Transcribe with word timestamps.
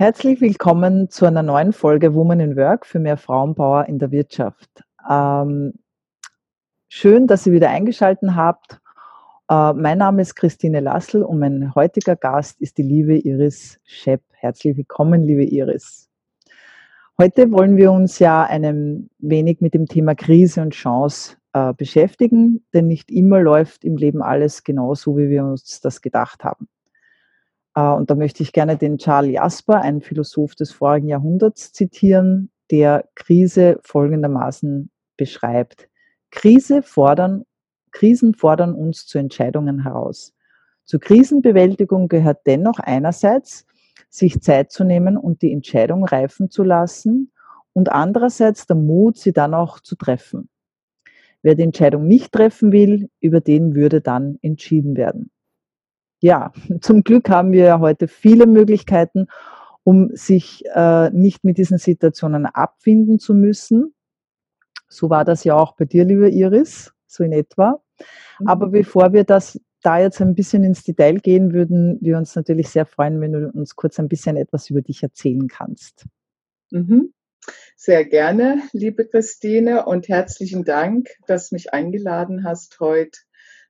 Herzlich 0.00 0.40
willkommen 0.40 1.10
zu 1.10 1.26
einer 1.26 1.42
neuen 1.42 1.72
Folge 1.72 2.14
Woman 2.14 2.38
in 2.38 2.56
Work 2.56 2.86
für 2.86 3.00
mehr 3.00 3.16
Frauenpower 3.16 3.86
in 3.86 3.98
der 3.98 4.12
Wirtschaft. 4.12 4.84
Ähm, 5.10 5.72
schön, 6.88 7.26
dass 7.26 7.48
ihr 7.48 7.52
wieder 7.52 7.70
eingeschaltet 7.70 8.30
habt. 8.36 8.78
Äh, 9.50 9.72
mein 9.72 9.98
Name 9.98 10.22
ist 10.22 10.36
Christine 10.36 10.78
Lassel 10.78 11.24
und 11.24 11.40
mein 11.40 11.74
heutiger 11.74 12.14
Gast 12.14 12.60
ist 12.60 12.78
die 12.78 12.84
liebe 12.84 13.16
Iris 13.16 13.80
Schepp. 13.82 14.22
Herzlich 14.34 14.76
willkommen, 14.76 15.24
liebe 15.24 15.42
Iris. 15.42 16.08
Heute 17.20 17.50
wollen 17.50 17.76
wir 17.76 17.90
uns 17.90 18.20
ja 18.20 18.44
ein 18.44 19.10
wenig 19.18 19.60
mit 19.60 19.74
dem 19.74 19.86
Thema 19.86 20.14
Krise 20.14 20.62
und 20.62 20.74
Chance 20.74 21.38
äh, 21.54 21.72
beschäftigen, 21.72 22.64
denn 22.72 22.86
nicht 22.86 23.10
immer 23.10 23.40
läuft 23.40 23.84
im 23.84 23.96
Leben 23.96 24.22
alles 24.22 24.62
genau 24.62 24.94
so, 24.94 25.18
wie 25.18 25.28
wir 25.28 25.44
uns 25.44 25.80
das 25.80 26.02
gedacht 26.02 26.44
haben. 26.44 26.68
Äh, 27.78 27.92
und 27.92 28.10
da 28.10 28.14
möchte 28.14 28.42
ich 28.42 28.52
gerne 28.52 28.76
den 28.76 28.98
Charles 28.98 29.32
Jasper, 29.32 29.80
einen 29.80 30.00
Philosoph 30.00 30.54
des 30.54 30.72
vorigen 30.72 31.08
Jahrhunderts, 31.08 31.72
zitieren, 31.72 32.50
der 32.70 33.08
Krise 33.14 33.78
folgendermaßen 33.82 34.90
beschreibt. 35.16 35.88
Krise 36.30 36.82
fordern, 36.82 37.44
Krisen 37.92 38.34
fordern 38.34 38.74
uns 38.74 39.06
zu 39.06 39.18
Entscheidungen 39.18 39.84
heraus. 39.84 40.34
Zur 40.84 41.00
Krisenbewältigung 41.00 42.08
gehört 42.08 42.46
dennoch 42.46 42.78
einerseits, 42.78 43.66
sich 44.10 44.40
Zeit 44.40 44.72
zu 44.72 44.84
nehmen 44.84 45.16
und 45.16 45.42
die 45.42 45.52
Entscheidung 45.52 46.04
reifen 46.04 46.50
zu 46.50 46.62
lassen 46.62 47.30
und 47.74 47.90
andererseits 47.90 48.66
der 48.66 48.76
Mut, 48.76 49.18
sie 49.18 49.32
dann 49.32 49.54
auch 49.54 49.80
zu 49.80 49.96
treffen. 49.96 50.48
Wer 51.42 51.54
die 51.54 51.62
Entscheidung 51.62 52.06
nicht 52.06 52.32
treffen 52.32 52.72
will, 52.72 53.10
über 53.20 53.40
den 53.40 53.74
würde 53.74 54.00
dann 54.00 54.38
entschieden 54.42 54.96
werden 54.96 55.30
ja, 56.20 56.52
zum 56.80 57.02
Glück 57.04 57.28
haben 57.28 57.52
wir 57.52 57.80
heute 57.80 58.08
viele 58.08 58.46
Möglichkeiten, 58.46 59.26
um 59.84 60.10
sich 60.14 60.64
äh, 60.74 61.10
nicht 61.10 61.44
mit 61.44 61.58
diesen 61.58 61.78
Situationen 61.78 62.46
abfinden 62.46 63.18
zu 63.18 63.34
müssen. 63.34 63.94
So 64.88 65.10
war 65.10 65.24
das 65.24 65.44
ja 65.44 65.54
auch 65.54 65.76
bei 65.76 65.84
dir, 65.84 66.04
liebe 66.04 66.28
Iris, 66.30 66.92
so 67.06 67.24
in 67.24 67.32
etwa. 67.32 67.82
Mhm. 68.40 68.48
Aber 68.48 68.68
bevor 68.68 69.12
wir 69.12 69.24
das 69.24 69.60
da 69.82 69.98
jetzt 69.98 70.20
ein 70.20 70.34
bisschen 70.34 70.64
ins 70.64 70.82
Detail 70.82 71.20
gehen, 71.20 71.52
würden 71.52 71.98
wir 72.00 72.18
uns 72.18 72.34
natürlich 72.34 72.68
sehr 72.68 72.84
freuen, 72.84 73.20
wenn 73.20 73.32
du 73.32 73.50
uns 73.50 73.76
kurz 73.76 73.98
ein 73.98 74.08
bisschen 74.08 74.36
etwas 74.36 74.68
über 74.70 74.82
dich 74.82 75.02
erzählen 75.02 75.46
kannst. 75.46 76.06
Mhm. 76.70 77.12
Sehr 77.76 78.04
gerne, 78.04 78.62
liebe 78.72 79.06
Christine, 79.06 79.86
und 79.86 80.08
herzlichen 80.08 80.64
Dank, 80.64 81.08
dass 81.26 81.48
du 81.48 81.54
mich 81.54 81.72
eingeladen 81.72 82.44
hast 82.44 82.80
heute 82.80 83.20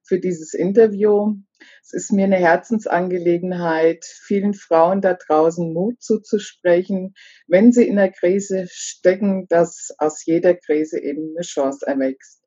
für 0.09 0.19
dieses 0.19 0.55
Interview. 0.55 1.34
Es 1.83 1.92
ist 1.92 2.12
mir 2.12 2.25
eine 2.25 2.37
Herzensangelegenheit, 2.37 4.05
vielen 4.05 4.55
Frauen 4.55 5.01
da 5.01 5.14
draußen 5.14 5.73
Mut 5.73 6.03
zuzusprechen, 6.03 7.14
wenn 7.47 7.73
sie 7.73 7.87
in 7.87 7.97
der 7.97 8.11
Krise 8.11 8.67
stecken, 8.70 9.47
dass 9.48 9.95
aus 9.98 10.25
jeder 10.25 10.55
Krise 10.55 11.01
eben 11.01 11.34
eine 11.36 11.45
Chance 11.45 11.86
erwächst. 11.86 12.42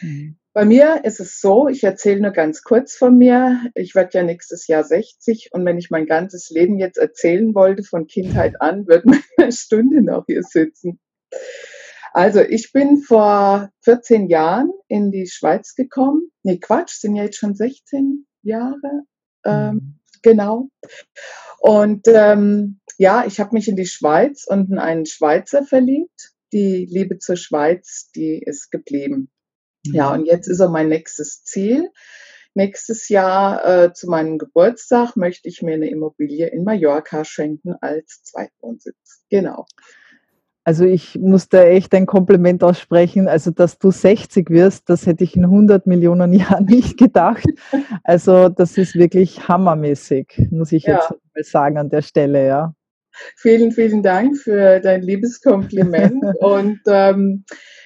Mhm. 0.00 0.36
Bei 0.52 0.64
mir 0.64 1.04
ist 1.04 1.18
es 1.18 1.40
so, 1.40 1.66
ich 1.66 1.82
erzähle 1.82 2.20
nur 2.20 2.30
ganz 2.30 2.62
kurz 2.62 2.94
von 2.94 3.18
mir. 3.18 3.60
Ich 3.74 3.96
werde 3.96 4.18
ja 4.18 4.22
nächstes 4.22 4.68
Jahr 4.68 4.84
60 4.84 5.50
und 5.52 5.66
wenn 5.66 5.78
ich 5.78 5.90
mein 5.90 6.06
ganzes 6.06 6.48
Leben 6.50 6.78
jetzt 6.78 6.96
erzählen 6.96 7.54
wollte, 7.56 7.82
von 7.82 8.06
Kindheit 8.06 8.60
an, 8.60 8.86
würde 8.86 9.02
man 9.08 9.22
eine 9.36 9.50
Stunde 9.50 10.02
noch 10.02 10.26
hier 10.26 10.42
sitzen. 10.44 11.00
Also 12.14 12.40
ich 12.40 12.70
bin 12.70 12.98
vor 12.98 13.70
14 13.80 14.28
Jahren 14.28 14.70
in 14.86 15.10
die 15.10 15.26
Schweiz 15.26 15.74
gekommen. 15.74 16.30
Nee, 16.44 16.58
Quatsch, 16.58 17.00
sind 17.00 17.16
ja 17.16 17.24
jetzt 17.24 17.38
schon 17.38 17.56
16 17.56 18.24
Jahre. 18.42 19.02
Ähm, 19.44 19.74
mhm. 19.74 20.00
genau. 20.22 20.68
Und 21.58 22.06
ähm, 22.06 22.80
ja, 22.98 23.24
ich 23.26 23.40
habe 23.40 23.50
mich 23.52 23.66
in 23.66 23.74
die 23.74 23.86
Schweiz 23.86 24.46
und 24.46 24.70
in 24.70 24.78
einen 24.78 25.06
Schweizer 25.06 25.64
verliebt. 25.64 26.30
Die 26.52 26.86
Liebe 26.88 27.18
zur 27.18 27.34
Schweiz, 27.34 28.12
die 28.14 28.38
ist 28.38 28.70
geblieben. 28.70 29.28
Mhm. 29.84 29.94
Ja, 29.94 30.12
und 30.12 30.24
jetzt 30.24 30.46
ist 30.46 30.60
auch 30.60 30.70
mein 30.70 30.88
nächstes 30.88 31.42
Ziel. 31.42 31.90
Nächstes 32.54 33.08
Jahr 33.08 33.66
äh, 33.66 33.92
zu 33.92 34.08
meinem 34.08 34.38
Geburtstag 34.38 35.16
möchte 35.16 35.48
ich 35.48 35.62
mir 35.62 35.74
eine 35.74 35.90
Immobilie 35.90 36.46
in 36.46 36.62
Mallorca 36.62 37.24
schenken 37.24 37.74
als 37.80 38.22
Zweitwohnsitz. 38.22 39.24
Genau. 39.30 39.66
Also 40.64 40.86
ich 40.86 41.18
muss 41.18 41.50
da 41.50 41.62
echt 41.62 41.94
ein 41.94 42.06
Kompliment 42.06 42.64
aussprechen. 42.64 43.28
Also 43.28 43.50
dass 43.50 43.78
du 43.78 43.90
60 43.90 44.48
wirst, 44.48 44.88
das 44.88 45.06
hätte 45.06 45.22
ich 45.22 45.36
in 45.36 45.44
100 45.44 45.86
Millionen 45.86 46.32
Jahren 46.32 46.64
nicht 46.64 46.98
gedacht. 46.98 47.46
Also 48.02 48.48
das 48.48 48.78
ist 48.78 48.94
wirklich 48.94 49.46
hammermäßig, 49.46 50.48
muss 50.50 50.72
ich 50.72 50.84
ja. 50.84 50.94
jetzt 50.94 51.10
mal 51.10 51.44
sagen 51.44 51.78
an 51.78 51.90
der 51.90 52.02
Stelle, 52.02 52.46
ja. 52.46 52.74
Vielen, 53.36 53.70
vielen 53.70 54.02
Dank 54.02 54.36
für 54.36 54.80
dein 54.80 55.02
liebes 55.02 55.40
Kompliment. 55.40 56.24
Und 56.40 56.80
ähm, 56.86 57.44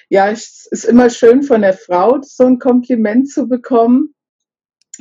ja, 0.09 0.29
es 0.31 0.67
ist 0.71 0.85
immer 0.85 1.09
schön 1.09 1.43
von 1.43 1.61
der 1.61 1.73
Frau 1.73 2.19
so 2.23 2.45
ein 2.45 2.57
Kompliment 2.57 3.29
zu 3.29 3.47
bekommen 3.47 4.15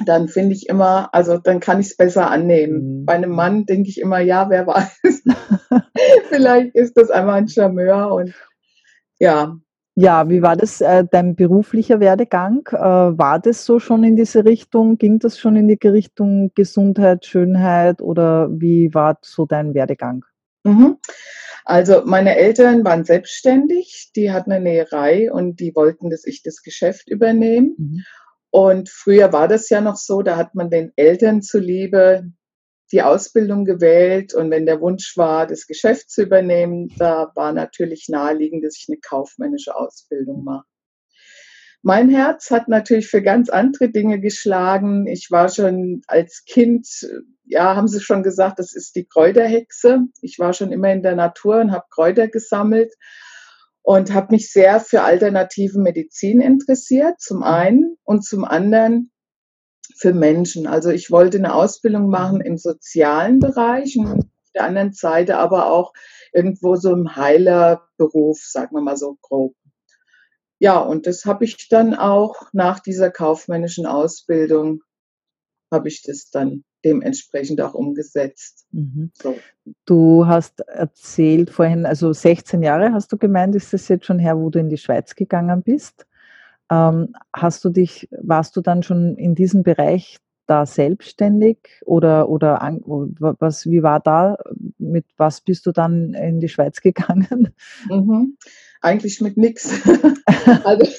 dann 0.04 0.28
finde 0.28 0.54
ich 0.54 0.68
immer, 0.68 1.12
also 1.12 1.38
dann 1.38 1.60
kann 1.60 1.80
ich 1.80 1.88
es 1.88 1.96
besser 1.96 2.30
annehmen. 2.30 3.00
Mhm. 3.00 3.04
Bei 3.06 3.14
einem 3.14 3.30
Mann 3.30 3.66
denke 3.66 3.88
ich 3.88 4.00
immer, 4.00 4.20
ja, 4.20 4.48
wer 4.50 4.66
weiß. 4.66 5.22
Vielleicht 6.28 6.74
ist 6.74 6.96
das 6.96 7.10
einmal 7.10 7.36
ein 7.36 7.48
Charmeur 7.48 8.12
und 8.12 8.34
ja. 9.18 9.56
Ja, 9.94 10.28
wie 10.28 10.42
war 10.42 10.54
das 10.54 10.80
äh, 10.80 11.04
dein 11.10 11.34
beruflicher 11.34 11.98
Werdegang? 11.98 12.68
Äh, 12.70 12.78
war 12.78 13.40
das 13.40 13.64
so 13.64 13.80
schon 13.80 14.04
in 14.04 14.14
diese 14.14 14.44
Richtung? 14.44 14.96
Ging 14.96 15.18
das 15.18 15.38
schon 15.38 15.56
in 15.56 15.66
die 15.66 15.88
Richtung 15.88 16.52
Gesundheit, 16.54 17.26
Schönheit 17.26 18.00
oder 18.00 18.48
wie 18.50 18.94
war 18.94 19.18
so 19.22 19.44
dein 19.44 19.74
Werdegang? 19.74 20.24
Mhm. 20.62 20.98
Also 21.64 22.02
meine 22.06 22.36
Eltern 22.36 22.84
waren 22.84 23.04
selbstständig, 23.04 24.12
die 24.14 24.30
hatten 24.30 24.52
eine 24.52 24.62
Näherei 24.62 25.32
und 25.32 25.60
die 25.60 25.74
wollten, 25.74 26.10
dass 26.10 26.24
ich 26.24 26.42
das 26.42 26.62
Geschäft 26.62 27.10
übernehme. 27.10 27.74
Mhm. 27.76 28.04
Und 28.50 28.88
früher 28.88 29.32
war 29.32 29.48
das 29.48 29.68
ja 29.68 29.80
noch 29.80 29.96
so, 29.96 30.22
da 30.22 30.36
hat 30.36 30.54
man 30.54 30.70
den 30.70 30.92
Eltern 30.96 31.42
zuliebe 31.42 32.24
die 32.92 33.02
Ausbildung 33.02 33.64
gewählt 33.64 34.34
und 34.34 34.50
wenn 34.50 34.66
der 34.66 34.80
Wunsch 34.80 35.16
war, 35.16 35.46
das 35.46 35.66
Geschäft 35.66 36.10
zu 36.10 36.22
übernehmen, 36.22 36.88
da 36.98 37.30
war 37.34 37.52
natürlich 37.52 38.08
naheliegend, 38.08 38.64
dass 38.64 38.76
ich 38.76 38.86
eine 38.88 38.98
kaufmännische 38.98 39.76
Ausbildung 39.76 40.44
mache. 40.44 40.64
Mein 41.82 42.08
Herz 42.10 42.50
hat 42.50 42.68
natürlich 42.68 43.08
für 43.08 43.22
ganz 43.22 43.50
andere 43.50 43.88
Dinge 43.90 44.20
geschlagen. 44.20 45.06
Ich 45.06 45.30
war 45.30 45.48
schon 45.48 46.02
als 46.08 46.44
Kind, 46.44 46.88
ja, 47.44 47.76
haben 47.76 47.86
sie 47.86 48.00
schon 48.00 48.22
gesagt, 48.22 48.58
das 48.58 48.74
ist 48.74 48.96
die 48.96 49.04
Kräuterhexe. 49.04 50.00
Ich 50.20 50.38
war 50.38 50.52
schon 50.52 50.72
immer 50.72 50.90
in 50.92 51.02
der 51.02 51.14
Natur 51.14 51.60
und 51.60 51.70
habe 51.70 51.86
Kräuter 51.90 52.26
gesammelt 52.26 52.94
und 53.88 54.12
habe 54.12 54.32
mich 54.32 54.52
sehr 54.52 54.80
für 54.80 55.00
alternative 55.00 55.78
Medizin 55.78 56.42
interessiert, 56.42 57.18
zum 57.22 57.42
einen 57.42 57.96
und 58.04 58.22
zum 58.22 58.44
anderen 58.44 59.10
für 59.96 60.12
Menschen. 60.12 60.66
Also 60.66 60.90
ich 60.90 61.10
wollte 61.10 61.38
eine 61.38 61.54
Ausbildung 61.54 62.10
machen 62.10 62.42
im 62.42 62.58
sozialen 62.58 63.38
Bereich 63.38 63.96
und 63.96 64.06
auf 64.08 64.52
der 64.54 64.64
anderen 64.64 64.92
Seite 64.92 65.38
aber 65.38 65.72
auch 65.72 65.94
irgendwo 66.34 66.76
so 66.76 66.92
im 66.92 67.16
Heilerberuf, 67.16 68.38
sagen 68.42 68.76
wir 68.76 68.82
mal 68.82 68.98
so 68.98 69.16
grob. 69.22 69.54
Ja, 70.58 70.80
und 70.80 71.06
das 71.06 71.24
habe 71.24 71.46
ich 71.46 71.68
dann 71.70 71.94
auch 71.94 72.42
nach 72.52 72.80
dieser 72.80 73.10
kaufmännischen 73.10 73.86
Ausbildung, 73.86 74.82
habe 75.72 75.88
ich 75.88 76.02
das 76.02 76.28
dann 76.28 76.62
dementsprechend 76.84 77.60
auch 77.60 77.74
umgesetzt. 77.74 78.66
Mhm. 78.72 79.10
So. 79.14 79.36
Du 79.84 80.26
hast 80.26 80.60
erzählt 80.60 81.50
vorhin, 81.50 81.86
also 81.86 82.12
16 82.12 82.62
Jahre 82.62 82.92
hast 82.92 83.12
du 83.12 83.16
gemeint, 83.16 83.54
ist 83.54 83.72
das 83.72 83.88
jetzt 83.88 84.06
schon 84.06 84.18
her, 84.18 84.38
wo 84.38 84.50
du 84.50 84.58
in 84.58 84.68
die 84.68 84.78
Schweiz 84.78 85.14
gegangen 85.14 85.62
bist. 85.62 86.06
Ähm, 86.70 87.14
hast 87.34 87.64
du 87.64 87.70
dich, 87.70 88.08
warst 88.10 88.56
du 88.56 88.60
dann 88.60 88.82
schon 88.82 89.16
in 89.16 89.34
diesem 89.34 89.62
Bereich 89.62 90.18
da 90.46 90.64
selbstständig 90.64 91.58
oder, 91.84 92.28
oder 92.28 92.62
an, 92.62 92.80
was, 92.84 93.66
wie 93.66 93.82
war 93.82 94.00
da, 94.00 94.38
mit 94.78 95.04
was 95.16 95.42
bist 95.42 95.66
du 95.66 95.72
dann 95.72 96.14
in 96.14 96.40
die 96.40 96.48
Schweiz 96.48 96.80
gegangen? 96.80 97.54
Mhm. 97.88 98.36
Eigentlich 98.80 99.20
mit 99.20 99.36
nichts. 99.36 99.82
also, 100.64 100.90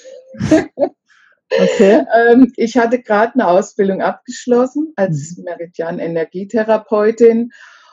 Okay. 1.51 2.05
Ähm, 2.15 2.53
ich 2.55 2.77
hatte 2.77 3.01
gerade 3.01 3.33
eine 3.33 3.47
Ausbildung 3.47 4.01
abgeschlossen 4.01 4.93
als 4.95 5.35
mhm. 5.37 5.45
Meridian-Energietherapeutin 5.45 7.51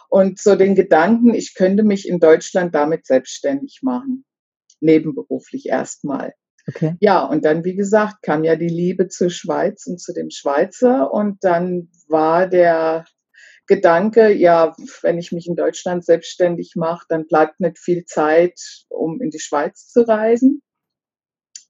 und 0.09 0.41
so 0.41 0.57
den 0.57 0.75
Gedanken, 0.75 1.35
ich 1.35 1.55
könnte 1.55 1.83
mich 1.83 2.09
in 2.09 2.21
Deutschland 2.21 2.75
damit 2.75 3.07
selbstständig 3.07 3.81
machen. 3.83 4.25
Nebenberuflich 4.81 5.67
erstmal. 5.67 6.35
Okay. 6.69 6.97
Ja, 7.01 7.25
und 7.25 7.45
dann, 7.45 7.65
wie 7.65 7.77
gesagt, 7.77 8.23
kam 8.23 8.45
ja 8.45 8.57
die 8.57 8.69
Liebe 8.69 9.09
zur 9.09 9.31
Schweiz 9.31 9.87
und 9.87 10.01
zu 10.01 10.13
dem 10.13 10.31
Schweizer 10.31 11.13
und 11.13 11.45
dann 11.45 11.91
war 12.09 12.49
der 12.49 13.05
Gedanke, 13.67 14.33
ja, 14.33 14.75
wenn 15.03 15.19
ich 15.19 15.33
mich 15.33 15.47
in 15.47 15.57
Deutschland 15.57 16.05
selbstständig 16.05 16.73
mache, 16.77 17.07
dann 17.09 17.27
bleibt 17.27 17.61
nicht 17.61 17.79
viel 17.79 18.05
Zeit, 18.05 18.61
um 18.89 19.21
in 19.21 19.31
die 19.31 19.41
Schweiz 19.41 19.89
zu 19.89 20.07
reisen. 20.07 20.63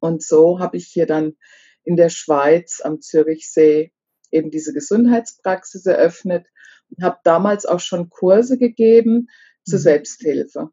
Und 0.01 0.23
so 0.23 0.61
habe 0.61 0.77
ich 0.77 0.87
hier 0.87 1.07
dann 1.07 1.37
in 1.87 1.97
der 1.97 2.11
Schweiz 2.11 2.83
am 2.85 3.01
Zürichsee 3.01 3.93
eben 4.31 4.51
diese 4.51 4.75
Gesundheitspraxis 4.75 5.87
eröffnet 5.87 6.47
und 6.91 7.03
habe 7.03 7.19
damals 7.25 7.65
auch 7.65 7.81
schon 7.81 8.11
Kurse 8.11 8.59
gegeben 8.59 9.29
zur 9.65 9.79
mhm. 9.79 9.83
Selbsthilfe. 9.83 10.71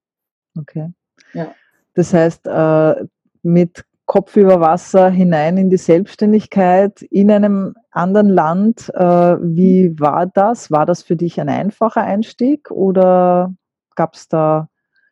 Okay. 0.59 0.91
Ja. 1.33 1.55
Das 1.93 2.13
heißt, 2.13 2.47
äh, 2.47 3.05
mit 3.43 3.85
Kopf 4.05 4.35
über 4.35 4.59
Wasser 4.59 5.09
hinein 5.09 5.57
in 5.57 5.69
die 5.69 5.77
Selbstständigkeit 5.77 7.01
in 7.03 7.31
einem 7.31 7.75
anderen 7.91 8.29
Land. 8.29 8.89
Äh, 8.93 9.01
wie 9.39 9.89
mhm. 9.89 9.99
war 9.99 10.25
das? 10.25 10.71
War 10.71 10.85
das 10.85 11.03
für 11.03 11.15
dich 11.15 11.39
ein 11.39 11.49
einfacher 11.49 12.01
Einstieg 12.01 12.71
oder 12.71 13.55
gab 13.95 14.15
es 14.15 14.27
da 14.27 14.69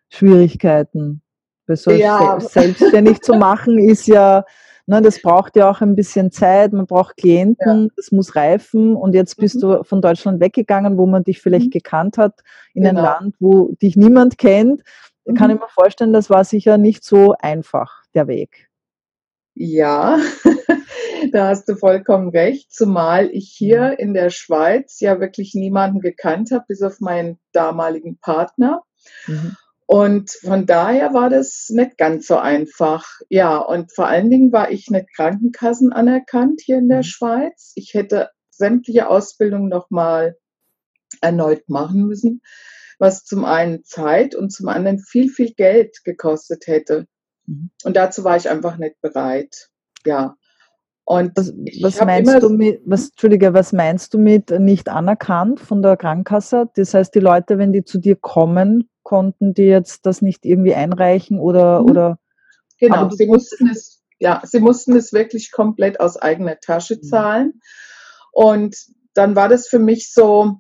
Schwierigkeiten? 0.10 1.22
Weil 1.68 1.78
so 1.78 1.92
ja. 1.92 2.40
selbstständig 2.40 3.22
zu 3.22 3.36
machen 3.36 3.78
ist 3.78 4.08
ja, 4.08 4.44
ne, 4.92 5.02
das 5.02 5.22
braucht 5.22 5.56
ja 5.56 5.70
auch 5.70 5.82
ein 5.82 5.96
bisschen 5.96 6.32
Zeit, 6.32 6.74
man 6.74 6.86
braucht 6.86 7.18
Klienten, 7.18 7.90
es 7.98 8.12
ja. 8.12 8.16
muss 8.18 8.36
reifen 8.36 8.96
und 8.96 9.16
jetzt 9.16 9.38
bist 9.38 9.56
mhm. 9.56 9.60
du 9.62 9.84
von 9.84 10.02
Deutschland 10.02 10.42
weggegangen, 10.42 10.98
wo 10.98 11.06
man 11.06 11.24
dich 11.24 11.42
vielleicht 11.42 11.68
mhm. 11.68 11.72
gekannt 11.72 12.18
hat, 12.18 12.42
in 12.74 12.84
genau. 12.84 13.00
ein 13.00 13.06
Land, 13.06 13.36
wo 13.40 13.72
dich 13.82 13.96
niemand 13.96 14.38
kennt. 14.38 14.82
Mhm. 15.26 15.36
Kann 15.36 15.50
ich 15.50 15.60
mir 15.60 15.70
vorstellen, 15.70 16.14
das 16.14 16.30
war 16.30 16.44
sicher 16.44 16.78
nicht 16.78 17.04
so 17.04 17.34
einfach, 17.40 18.04
der 18.14 18.28
Weg. 18.28 18.70
Ja, 19.54 20.18
da 21.32 21.48
hast 21.48 21.70
du 21.70 21.76
vollkommen 21.76 22.30
recht, 22.30 22.74
zumal 22.74 23.30
ich 23.32 23.54
hier 23.58 23.98
in 23.98 24.14
der 24.14 24.30
Schweiz 24.30 25.00
ja 25.00 25.20
wirklich 25.20 25.54
niemanden 25.56 26.00
gekannt 26.00 26.52
habe, 26.52 26.66
bis 26.68 26.82
auf 26.82 27.00
meinen 27.00 27.40
damaligen 27.54 28.18
Partner. 28.18 28.84
Mhm. 29.28 29.56
Und 29.86 30.32
von 30.32 30.66
daher 30.66 31.14
war 31.14 31.30
das 31.30 31.68
nicht 31.70 31.98
ganz 31.98 32.28
so 32.28 32.38
einfach. 32.38 33.06
Ja, 33.30 33.58
und 33.58 33.94
vor 33.94 34.08
allen 34.08 34.30
Dingen 34.30 34.52
war 34.52 34.72
ich 34.72 34.90
nicht 34.90 35.14
Krankenkassen 35.16 35.92
anerkannt 35.92 36.62
hier 36.64 36.78
in 36.78 36.88
der 36.88 37.00
mhm. 37.00 37.04
Schweiz. 37.04 37.74
Ich 37.76 37.94
hätte 37.94 38.30
sämtliche 38.52 39.10
Ausbildung 39.10 39.68
nochmal 39.68 40.38
erneut 41.20 41.68
machen 41.68 42.06
müssen, 42.06 42.42
was 43.00 43.26
zum 43.26 43.44
einen 43.44 43.84
Zeit 43.84 44.34
und 44.36 44.52
zum 44.52 44.70
anderen 44.70 45.00
viel, 45.00 45.30
viel 45.30 45.54
Geld 45.54 46.04
gekostet 46.04 46.68
hätte. 46.68 47.06
Mhm. 47.48 47.72
Und 47.84 47.98
dazu 47.98 48.24
war 48.24 48.38
ich 48.38 48.50
einfach 48.50 48.78
nicht 48.78 49.02
bereit. 49.02 49.70
Ja. 50.06 50.36
Und 51.04 51.32
was, 51.36 51.52
was 51.82 52.06
meinst 52.06 52.42
du 52.42 52.50
mit, 52.50 52.82
was, 52.86 53.10
Entschuldige, 53.10 53.54
was 53.54 53.74
meinst 53.74 54.14
du 54.14 54.20
mit 54.20 54.52
nicht 54.52 54.88
anerkannt 54.88 55.60
von 55.60 55.82
der 55.82 55.98
Krankenkasse? 55.98 56.70
Das 56.76 56.94
heißt, 56.94 57.14
die 57.14 57.20
Leute, 57.20 57.58
wenn 57.58 57.74
die 57.74 57.84
zu 57.84 57.98
dir 57.98 58.16
kommen, 58.16 58.88
konnten 59.04 59.54
die 59.54 59.64
jetzt 59.64 60.06
das 60.06 60.22
nicht 60.22 60.46
irgendwie 60.46 60.76
einreichen 60.76 61.40
oder, 61.40 61.82
mhm. 61.82 61.90
oder 61.90 62.20
Genau, 62.80 63.10
sie 63.12 63.28
mussten 63.28 63.70
es, 63.70 64.02
ja, 64.20 64.42
sie 64.44 64.60
mussten 64.60 64.96
es 64.96 65.14
wirklich 65.14 65.52
komplett 65.52 66.00
aus 66.00 66.18
eigener 66.18 66.60
Tasche 66.60 66.96
mhm. 66.96 67.04
zahlen. 67.04 67.62
Und 68.32 68.76
dann 69.14 69.36
war 69.36 69.50
das 69.50 69.68
für 69.68 69.78
mich 69.78 70.12
so, 70.12 70.56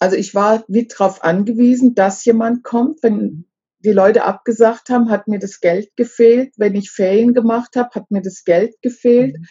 also 0.00 0.16
ich 0.16 0.34
war 0.34 0.64
wie 0.66 0.88
darauf 0.88 1.22
angewiesen, 1.22 1.94
dass 1.94 2.24
jemand 2.24 2.64
kommt, 2.64 3.02
wenn 3.02 3.16
mhm 3.16 3.44
die 3.84 3.92
Leute 3.92 4.24
abgesagt 4.24 4.88
haben, 4.88 5.10
hat 5.10 5.28
mir 5.28 5.38
das 5.38 5.60
Geld 5.60 5.94
gefehlt. 5.96 6.54
Wenn 6.56 6.74
ich 6.74 6.90
Ferien 6.90 7.34
gemacht 7.34 7.76
habe, 7.76 7.90
hat 7.94 8.10
mir 8.10 8.22
das 8.22 8.44
Geld 8.44 8.80
gefehlt. 8.82 9.38
Mhm. 9.38 9.46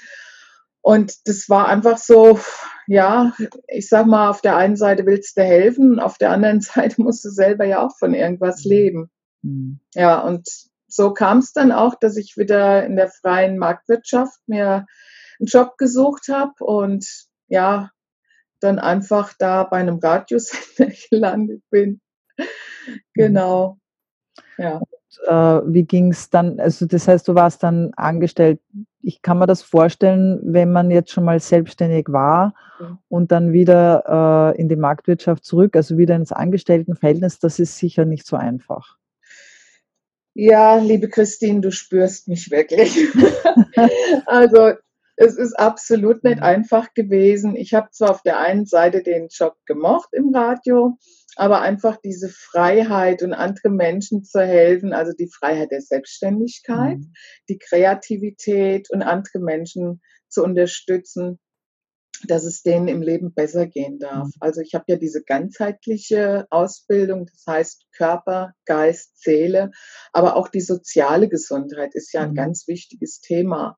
Und 0.83 1.29
das 1.29 1.47
war 1.47 1.69
einfach 1.69 1.97
so, 1.97 2.39
ja, 2.87 3.33
ich 3.69 3.87
sag 3.87 4.05
mal, 4.05 4.29
auf 4.29 4.41
der 4.41 4.57
einen 4.57 4.75
Seite 4.75 5.05
willst 5.05 5.37
du 5.37 5.41
helfen, 5.41 5.97
auf 5.99 6.17
der 6.17 6.31
anderen 6.31 6.59
Seite 6.61 7.01
musst 7.01 7.23
du 7.23 7.29
selber 7.29 7.65
ja 7.65 7.81
auch 7.83 7.97
von 7.97 8.13
irgendwas 8.13 8.65
mhm. 8.65 8.69
leben. 8.69 9.11
Mhm. 9.41 9.79
Ja, 9.95 10.19
und 10.19 10.45
so 10.87 11.13
kam 11.13 11.37
es 11.37 11.53
dann 11.53 11.71
auch, 11.71 11.95
dass 11.95 12.17
ich 12.17 12.35
wieder 12.35 12.85
in 12.85 12.97
der 12.97 13.07
freien 13.07 13.57
Marktwirtschaft 13.57 14.37
mir 14.45 14.85
einen 15.39 15.47
Job 15.47 15.77
gesucht 15.77 16.27
habe 16.27 16.53
und 16.59 17.07
ja, 17.47 17.89
dann 18.59 18.77
einfach 18.77 19.33
da 19.39 19.63
bei 19.63 19.77
einem 19.77 19.99
Radiosender 19.99 20.93
gelandet 21.09 21.63
bin. 21.69 22.01
Mhm. 22.37 22.45
Genau. 23.13 23.77
Ja. 24.57 24.81
Und, 25.19 25.27
äh, 25.27 25.73
wie 25.73 25.83
ging 25.83 26.11
es 26.11 26.29
dann? 26.29 26.59
Also 26.59 26.85
das 26.85 27.07
heißt, 27.07 27.27
du 27.27 27.35
warst 27.35 27.63
dann 27.63 27.91
angestellt. 27.95 28.59
Ich 29.01 29.21
kann 29.21 29.39
mir 29.39 29.47
das 29.47 29.61
vorstellen, 29.61 30.39
wenn 30.43 30.71
man 30.71 30.91
jetzt 30.91 31.11
schon 31.11 31.25
mal 31.25 31.39
selbstständig 31.39 32.07
war 32.09 32.53
mhm. 32.79 32.97
und 33.09 33.31
dann 33.31 33.51
wieder 33.51 34.53
äh, 34.55 34.61
in 34.61 34.69
die 34.69 34.75
Marktwirtschaft 34.75 35.43
zurück, 35.43 35.75
also 35.75 35.97
wieder 35.97 36.15
ins 36.15 36.31
Angestelltenverhältnis, 36.31 37.39
das 37.39 37.59
ist 37.59 37.77
sicher 37.77 38.05
nicht 38.05 38.25
so 38.25 38.35
einfach. 38.35 38.97
Ja, 40.35 40.77
liebe 40.77 41.09
Christine, 41.09 41.61
du 41.61 41.71
spürst 41.71 42.27
mich 42.27 42.49
wirklich. 42.49 42.97
also 44.25 44.73
es 45.15 45.37
ist 45.37 45.53
absolut 45.53 46.23
nicht 46.23 46.37
mhm. 46.37 46.43
einfach 46.43 46.93
gewesen. 46.93 47.55
Ich 47.55 47.73
habe 47.73 47.89
zwar 47.91 48.11
auf 48.11 48.21
der 48.23 48.39
einen 48.39 48.65
Seite 48.65 49.03
den 49.03 49.27
Job 49.29 49.55
gemocht 49.65 50.09
im 50.11 50.33
Radio, 50.33 50.97
aber 51.35 51.61
einfach 51.61 51.97
diese 51.97 52.29
Freiheit 52.29 53.21
und 53.23 53.33
andere 53.33 53.69
Menschen 53.69 54.23
zu 54.23 54.41
helfen, 54.41 54.93
also 54.93 55.13
die 55.13 55.29
Freiheit 55.29 55.71
der 55.71 55.81
Selbstständigkeit, 55.81 56.97
mhm. 56.97 57.13
die 57.49 57.59
Kreativität 57.59 58.89
und 58.91 59.01
andere 59.01 59.39
Menschen 59.39 60.01
zu 60.29 60.43
unterstützen, 60.43 61.39
dass 62.27 62.45
es 62.45 62.63
denen 62.63 62.87
im 62.87 63.01
Leben 63.01 63.33
besser 63.33 63.67
gehen 63.67 63.99
darf. 63.99 64.27
Mhm. 64.27 64.33
Also 64.39 64.61
ich 64.61 64.73
habe 64.73 64.85
ja 64.87 64.95
diese 64.95 65.23
ganzheitliche 65.23 66.47
Ausbildung, 66.49 67.27
das 67.27 67.43
heißt 67.47 67.85
Körper, 67.91 68.53
Geist, 68.65 69.21
Seele, 69.21 69.71
aber 70.11 70.35
auch 70.35 70.47
die 70.47 70.61
soziale 70.61 71.29
Gesundheit 71.29 71.93
ist 71.93 72.13
ja 72.13 72.21
ein 72.21 72.31
mhm. 72.31 72.35
ganz 72.35 72.67
wichtiges 72.67 73.19
Thema. 73.19 73.77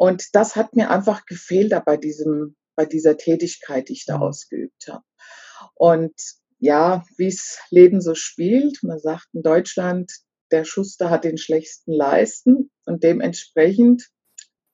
Und 0.00 0.34
das 0.34 0.56
hat 0.56 0.74
mir 0.74 0.88
einfach 0.88 1.26
gefehlt 1.26 1.74
bei 1.84 1.98
diesem, 1.98 2.56
bei 2.74 2.86
dieser 2.86 3.18
Tätigkeit, 3.18 3.90
die 3.90 3.92
ich 3.92 4.06
da 4.06 4.16
mhm. 4.16 4.22
ausgeübt 4.22 4.88
habe. 4.88 5.04
Und 5.74 6.14
ja, 6.58 7.04
wie 7.18 7.26
es 7.26 7.58
Leben 7.68 8.00
so 8.00 8.14
spielt. 8.14 8.82
Man 8.82 8.98
sagt 8.98 9.26
in 9.34 9.42
Deutschland, 9.42 10.10
der 10.50 10.64
Schuster 10.64 11.10
hat 11.10 11.24
den 11.24 11.36
schlechtesten 11.36 11.92
Leisten 11.92 12.70
und 12.86 13.04
dementsprechend 13.04 14.08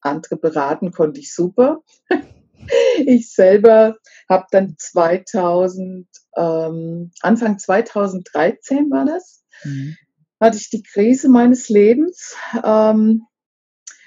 andere 0.00 0.36
beraten 0.36 0.92
konnte 0.92 1.18
ich 1.18 1.34
super. 1.34 1.82
ich 3.04 3.32
selber 3.32 3.96
habe 4.28 4.46
dann 4.52 4.76
2000, 4.78 6.06
ähm, 6.36 7.10
Anfang 7.20 7.58
2013 7.58 8.92
war 8.92 9.06
das, 9.06 9.42
mhm. 9.64 9.96
hatte 10.38 10.56
ich 10.56 10.70
die 10.70 10.84
Krise 10.84 11.28
meines 11.28 11.68
Lebens. 11.68 12.36
Ähm, 12.62 13.26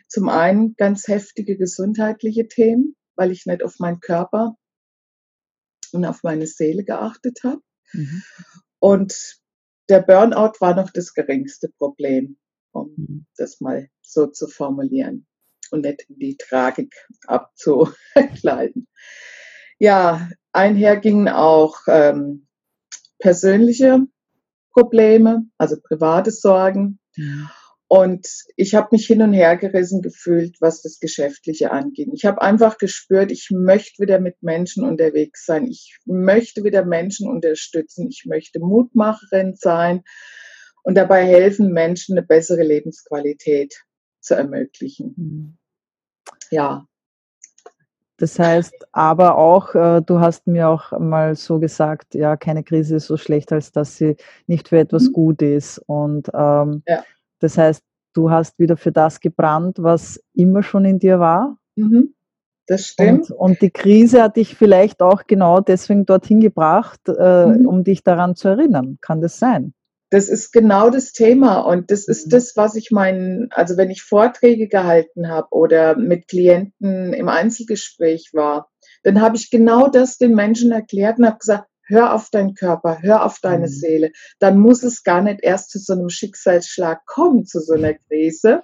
zum 0.09 0.27
einen 0.27 0.75
ganz 0.75 1.07
heftige 1.07 1.55
gesundheitliche 1.55 2.47
Themen, 2.47 2.95
weil 3.15 3.31
ich 3.31 3.45
nicht 3.45 3.63
auf 3.63 3.79
meinen 3.79 3.99
Körper 3.99 4.57
und 5.93 6.05
auf 6.05 6.23
meine 6.23 6.47
Seele 6.47 6.83
geachtet 6.83 7.39
habe. 7.43 7.61
Mhm. 7.93 8.23
Und 8.79 9.39
der 9.87 10.01
Burnout 10.01 10.53
war 10.59 10.75
noch 10.75 10.89
das 10.89 11.13
geringste 11.13 11.69
Problem, 11.69 12.37
um 12.71 12.93
mhm. 12.95 13.25
das 13.37 13.61
mal 13.61 13.89
so 14.01 14.27
zu 14.27 14.47
formulieren 14.47 15.27
und 15.71 15.81
nicht 15.81 16.05
die 16.09 16.37
Tragik 16.37 16.93
abzukleiden. 17.27 18.87
Ja, 19.77 20.29
einher 20.51 20.97
gingen 20.97 21.29
auch 21.29 21.79
ähm, 21.87 22.47
persönliche 23.19 24.07
Probleme, 24.71 25.45
also 25.57 25.79
private 25.79 26.31
Sorgen. 26.31 26.99
Ja. 27.15 27.51
Und 27.91 28.27
ich 28.55 28.75
habe 28.75 28.89
mich 28.91 29.07
hin 29.07 29.23
und 29.23 29.33
her 29.33 29.57
gerissen 29.57 30.03
gefühlt, 30.03 30.57
was 30.61 30.83
das 30.83 30.99
Geschäftliche 30.99 31.71
anging. 31.71 32.11
Ich 32.13 32.23
habe 32.23 32.39
einfach 32.39 32.77
gespürt, 32.77 33.31
ich 33.31 33.49
möchte 33.49 34.03
wieder 34.03 34.19
mit 34.19 34.43
Menschen 34.43 34.83
unterwegs 34.83 35.43
sein. 35.43 35.65
Ich 35.65 35.97
möchte 36.05 36.63
wieder 36.63 36.85
Menschen 36.85 37.27
unterstützen. 37.27 38.07
Ich 38.07 38.25
möchte 38.27 38.59
Mutmacherin 38.59 39.55
sein 39.55 40.03
und 40.83 40.95
dabei 40.99 41.25
helfen, 41.25 41.73
Menschen 41.73 42.15
eine 42.15 42.25
bessere 42.25 42.61
Lebensqualität 42.61 43.73
zu 44.21 44.35
ermöglichen. 44.35 45.15
Mhm. 45.17 45.57
Ja. 46.51 46.85
Das 48.17 48.37
heißt 48.37 48.87
aber 48.91 49.35
auch, 49.35 49.73
äh, 49.73 50.01
du 50.05 50.19
hast 50.19 50.45
mir 50.45 50.69
auch 50.69 50.91
mal 50.99 51.35
so 51.35 51.57
gesagt, 51.57 52.13
ja, 52.13 52.37
keine 52.37 52.63
Krise 52.63 52.97
ist 52.97 53.07
so 53.07 53.17
schlecht, 53.17 53.51
als 53.51 53.71
dass 53.71 53.97
sie 53.97 54.15
nicht 54.45 54.67
für 54.67 54.77
etwas 54.77 55.05
mhm. 55.05 55.13
gut 55.13 55.41
ist. 55.41 55.79
Und 55.87 56.29
ähm, 56.35 56.83
ja 56.87 57.03
das 57.39 57.57
heißt, 57.57 57.81
du 58.13 58.31
hast 58.31 58.59
wieder 58.59 58.77
für 58.77 58.91
das 58.91 59.19
gebrannt, 59.19 59.77
was 59.79 60.21
immer 60.33 60.63
schon 60.63 60.85
in 60.85 60.99
dir 60.99 61.19
war. 61.19 61.57
Mhm. 61.75 62.13
Das 62.67 62.85
stimmt. 62.85 63.31
Und, 63.31 63.37
und, 63.37 63.61
die 63.61 63.71
Krise 63.71 64.21
hat 64.21 64.37
dich 64.37 64.55
vielleicht 64.55 65.01
auch 65.01 65.23
genau 65.25 65.59
deswegen 65.59 66.05
dorthin 66.05 66.39
gebracht, 66.39 67.01
äh, 67.07 67.47
mhm. 67.47 67.67
um 67.67 67.83
dich 67.83 68.03
daran 68.03 68.35
zu 68.35 68.47
erinnern. 68.47 68.99
Kann 69.01 69.21
das 69.21 69.39
sein? 69.39 69.73
Das 70.11 70.27
ist 70.27 70.51
genau 70.51 70.89
das 70.89 71.11
Thema 71.11 71.59
und 71.59 71.91
das 71.91 72.07
ist 72.07 72.27
mhm. 72.27 72.31
das, 72.31 72.55
was 72.55 72.75
ich 72.75 72.91
meinen, 72.91 73.47
also 73.51 73.77
wenn 73.77 73.89
ich 73.89 74.03
Vorträge 74.03 74.67
gehalten 74.67 75.29
habe 75.29 75.47
oder 75.51 75.95
mit 75.95 76.27
Klienten 76.27 77.13
im 77.13 77.29
Einzelgespräch 77.29 78.31
war, 78.33 78.69
dann 79.03 79.21
habe 79.21 79.35
ich 79.35 79.49
genau 79.49 79.87
das 79.87 80.17
den 80.17 80.35
Menschen 80.35 80.71
erklärt 80.71 81.19
und 81.19 81.25
habe 81.25 81.37
gesagt, 81.37 81.67
hör 81.89 82.13
auf 82.13 82.29
deinen 82.29 82.53
Körper, 82.53 83.01
hör 83.01 83.25
auf 83.25 83.39
deine 83.39 83.67
mhm. 83.67 83.71
Seele. 83.71 84.11
Dann 84.39 84.59
muss 84.59 84.83
es 84.83 85.03
gar 85.03 85.21
nicht 85.21 85.39
erst 85.43 85.71
zu 85.71 85.79
so 85.79 85.93
einem 85.93 86.09
Schicksalsschlag 86.09 87.05
kommen, 87.05 87.45
zu 87.45 87.59
so 87.59 87.73
einer 87.73 87.95
Krise. 87.95 88.63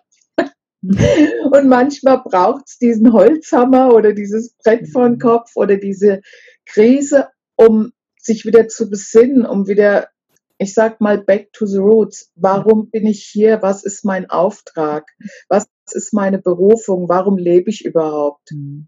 Und 0.81 1.67
manchmal 1.67 2.21
braucht 2.23 2.65
es 2.67 2.77
diesen 2.77 3.11
Holzhammer 3.11 3.93
oder 3.93 4.13
dieses 4.13 4.55
Brett 4.63 4.87
vor 4.89 5.09
den 5.09 5.15
mhm. 5.15 5.19
Kopf 5.19 5.51
oder 5.55 5.77
diese 5.77 6.21
Krise, 6.65 7.29
um 7.55 7.91
sich 8.19 8.45
wieder 8.45 8.67
zu 8.67 8.89
besinnen, 8.89 9.45
um 9.45 9.67
wieder 9.67 10.09
ich 10.57 10.73
sag 10.73 11.01
mal, 11.01 11.17
back 11.17 11.51
to 11.51 11.65
the 11.65 11.79
roots. 11.79 12.31
Warum 12.35 12.89
bin 12.89 13.05
ich 13.05 13.25
hier? 13.25 13.61
Was 13.61 13.83
ist 13.83 14.05
mein 14.05 14.29
Auftrag? 14.29 15.05
Was 15.49 15.67
ist 15.91 16.13
meine 16.13 16.39
Berufung? 16.39 17.09
Warum 17.09 17.37
lebe 17.37 17.69
ich 17.69 17.83
überhaupt? 17.83 18.51
Mhm. 18.51 18.87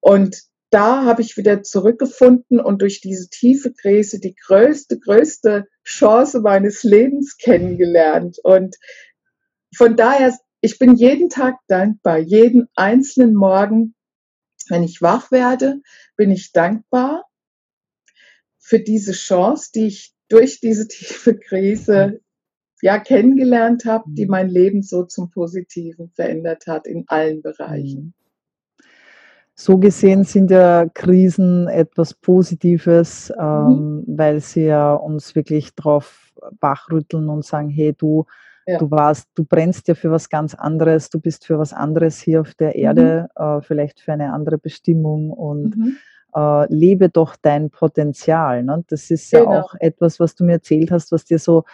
Und 0.00 0.42
da 0.72 1.04
habe 1.04 1.20
ich 1.20 1.36
wieder 1.36 1.62
zurückgefunden 1.62 2.58
und 2.58 2.80
durch 2.80 3.02
diese 3.02 3.28
tiefe 3.28 3.74
Krise 3.74 4.18
die 4.18 4.34
größte, 4.34 4.98
größte 4.98 5.66
Chance 5.84 6.40
meines 6.40 6.82
Lebens 6.82 7.36
kennengelernt. 7.36 8.38
Und 8.42 8.76
von 9.76 9.96
daher, 9.96 10.34
ich 10.62 10.78
bin 10.78 10.96
jeden 10.96 11.28
Tag 11.28 11.56
dankbar, 11.68 12.18
jeden 12.18 12.68
einzelnen 12.74 13.34
Morgen, 13.34 13.94
wenn 14.68 14.82
ich 14.82 15.02
wach 15.02 15.30
werde, 15.30 15.82
bin 16.16 16.30
ich 16.30 16.52
dankbar 16.52 17.26
für 18.58 18.80
diese 18.80 19.12
Chance, 19.12 19.72
die 19.74 19.88
ich 19.88 20.14
durch 20.28 20.60
diese 20.60 20.88
tiefe 20.88 21.38
Krise 21.38 22.22
ja 22.80 22.98
kennengelernt 22.98 23.84
habe, 23.84 24.04
die 24.08 24.24
mhm. 24.24 24.30
mein 24.30 24.48
Leben 24.48 24.82
so 24.82 25.04
zum 25.04 25.28
Positiven 25.30 26.10
verändert 26.14 26.66
hat 26.66 26.86
in 26.86 27.04
allen 27.08 27.42
Bereichen. 27.42 28.14
Mhm. 29.62 29.72
So 29.72 29.78
gesehen 29.78 30.24
sind 30.24 30.50
ja 30.50 30.86
Krisen 30.92 31.68
etwas 31.68 32.14
Positives, 32.14 33.32
mhm. 33.36 33.44
ähm, 33.44 34.04
weil 34.06 34.40
sie 34.40 34.66
ja 34.66 34.94
uns 34.94 35.34
wirklich 35.34 35.74
drauf 35.74 36.32
wachrütteln 36.60 37.28
und 37.28 37.44
sagen, 37.44 37.68
hey 37.68 37.94
du, 37.96 38.26
ja. 38.66 38.78
du 38.78 38.90
warst, 38.90 39.28
du 39.34 39.44
brennst 39.44 39.88
ja 39.88 39.94
für 39.94 40.10
was 40.10 40.28
ganz 40.28 40.54
anderes, 40.54 41.10
du 41.10 41.20
bist 41.20 41.46
für 41.46 41.58
was 41.58 41.72
anderes 41.72 42.20
hier 42.20 42.40
auf 42.40 42.54
der 42.54 42.74
Erde, 42.74 43.28
mhm. 43.38 43.44
äh, 43.44 43.62
vielleicht 43.62 44.00
für 44.00 44.12
eine 44.12 44.32
andere 44.32 44.58
Bestimmung 44.58 45.30
und 45.30 45.76
mhm 45.76 45.96
äh, 46.34 46.72
lebe 46.72 47.08
doch 47.08 47.36
dein 47.40 47.70
Potenzial. 47.70 48.62
Ne? 48.62 48.84
Das 48.88 49.10
ist 49.10 49.30
ja 49.32 49.40
genau. 49.40 49.60
auch 49.60 49.74
etwas, 49.78 50.20
was 50.20 50.34
du 50.34 50.44
mir 50.44 50.52
erzählt 50.52 50.90
hast, 50.90 51.12
was 51.12 51.24
dir 51.24 51.38
so 51.38 51.64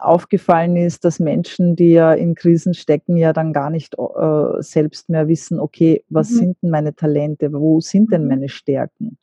aufgefallen 0.00 0.76
ist, 0.76 1.04
dass 1.04 1.18
Menschen, 1.18 1.76
die 1.76 1.92
ja 1.92 2.12
in 2.12 2.34
Krisen 2.34 2.74
stecken, 2.74 3.16
ja 3.16 3.32
dann 3.32 3.52
gar 3.52 3.70
nicht 3.70 3.94
äh, 3.98 4.62
selbst 4.62 5.08
mehr 5.08 5.28
wissen, 5.28 5.60
okay, 5.60 6.04
was 6.08 6.30
mhm. 6.30 6.36
sind 6.36 6.62
denn 6.62 6.70
meine 6.70 6.94
Talente, 6.94 7.52
wo 7.52 7.80
sind 7.80 8.12
denn 8.12 8.22
mhm. 8.22 8.28
meine 8.28 8.48
Stärken? 8.48 9.18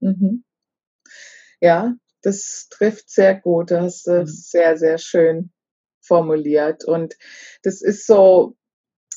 Mhm. 0.00 0.44
Ja, 1.60 1.94
das 2.22 2.68
trifft 2.70 3.10
sehr 3.10 3.34
gut, 3.34 3.70
das 3.70 3.84
hast 3.84 4.06
du 4.06 4.20
mhm. 4.20 4.26
sehr, 4.26 4.76
sehr 4.76 4.98
schön 4.98 5.50
formuliert. 6.00 6.84
Und 6.84 7.16
das 7.62 7.80
ist 7.82 8.06
so, 8.06 8.56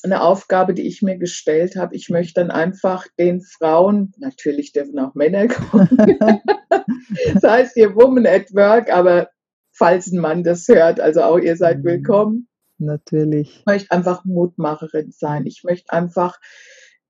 eine 0.02 0.22
Aufgabe, 0.22 0.74
die 0.74 0.86
ich 0.86 1.02
mir 1.02 1.18
gestellt 1.18 1.76
habe. 1.76 1.96
Ich 1.96 2.08
möchte 2.08 2.40
dann 2.40 2.50
einfach 2.50 3.06
den 3.18 3.40
Frauen, 3.40 4.12
natürlich 4.18 4.72
dürfen 4.72 4.98
auch 4.98 5.14
Männer 5.14 5.48
kommen, 5.48 5.88
das 7.34 7.42
heißt 7.42 7.74
hier 7.74 7.94
Woman 7.94 8.26
at 8.26 8.54
Work, 8.54 8.90
aber 8.92 9.30
falls 9.78 10.08
ein 10.08 10.18
Mann 10.18 10.42
das 10.42 10.66
hört, 10.68 11.00
also 11.00 11.22
auch 11.22 11.38
ihr 11.38 11.56
seid 11.56 11.78
mhm. 11.78 11.84
willkommen. 11.84 12.48
Natürlich. 12.78 13.60
Ich 13.60 13.66
möchte 13.66 13.90
einfach 13.92 14.24
Mutmacherin 14.24 15.12
sein. 15.12 15.46
Ich 15.46 15.62
möchte 15.64 15.92
einfach 15.92 16.38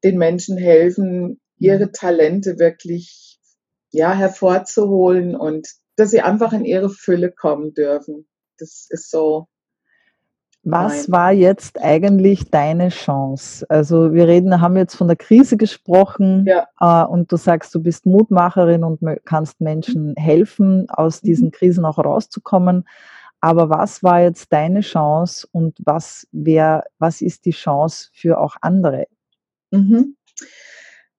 den 0.05 0.19
Menschen 0.19 0.57
helfen, 0.57 1.41
ihre 1.59 1.87
mhm. 1.87 1.93
Talente 1.93 2.59
wirklich 2.59 3.41
ja, 3.91 4.13
hervorzuholen 4.13 5.35
und 5.35 5.69
dass 5.97 6.11
sie 6.11 6.21
einfach 6.21 6.53
in 6.53 6.65
ihre 6.65 6.91
Fülle 6.91 7.33
kommen 7.33 7.73
dürfen. 7.73 8.29
Das 8.59 8.87
ist 8.91 9.11
so 9.11 9.47
was 10.71 11.11
war 11.11 11.33
jetzt 11.33 11.81
eigentlich 11.81 12.51
deine 12.51 12.89
Chance? 12.89 13.67
Also 13.69 14.13
wir 14.13 14.29
reden, 14.29 14.61
haben 14.61 14.77
jetzt 14.77 14.95
von 14.95 15.09
der 15.09 15.17
Krise 15.17 15.57
gesprochen 15.57 16.47
ja. 16.47 16.67
äh, 16.81 17.07
und 17.07 17.31
du 17.33 17.37
sagst, 17.37 17.75
du 17.75 17.83
bist 17.83 18.07
Mutmacherin 18.07 18.85
und 18.85 19.01
kannst 19.25 19.61
Menschen 19.61 20.15
helfen, 20.17 20.89
aus 20.91 21.21
diesen 21.21 21.47
mhm. 21.47 21.53
Krisen 21.53 21.85
auch 21.85 21.99
rauszukommen. 21.99 22.85
Aber 23.41 23.71
was 23.71 24.03
war 24.03 24.21
jetzt 24.23 24.53
deine 24.53 24.81
Chance 24.81 25.47
und 25.53 25.77
was 25.85 26.27
wär, 26.33 26.85
was 26.99 27.21
ist 27.21 27.45
die 27.45 27.53
Chance 27.53 28.09
für 28.13 28.39
auch 28.41 28.57
andere? 28.61 29.07
Mhm. 29.71 30.17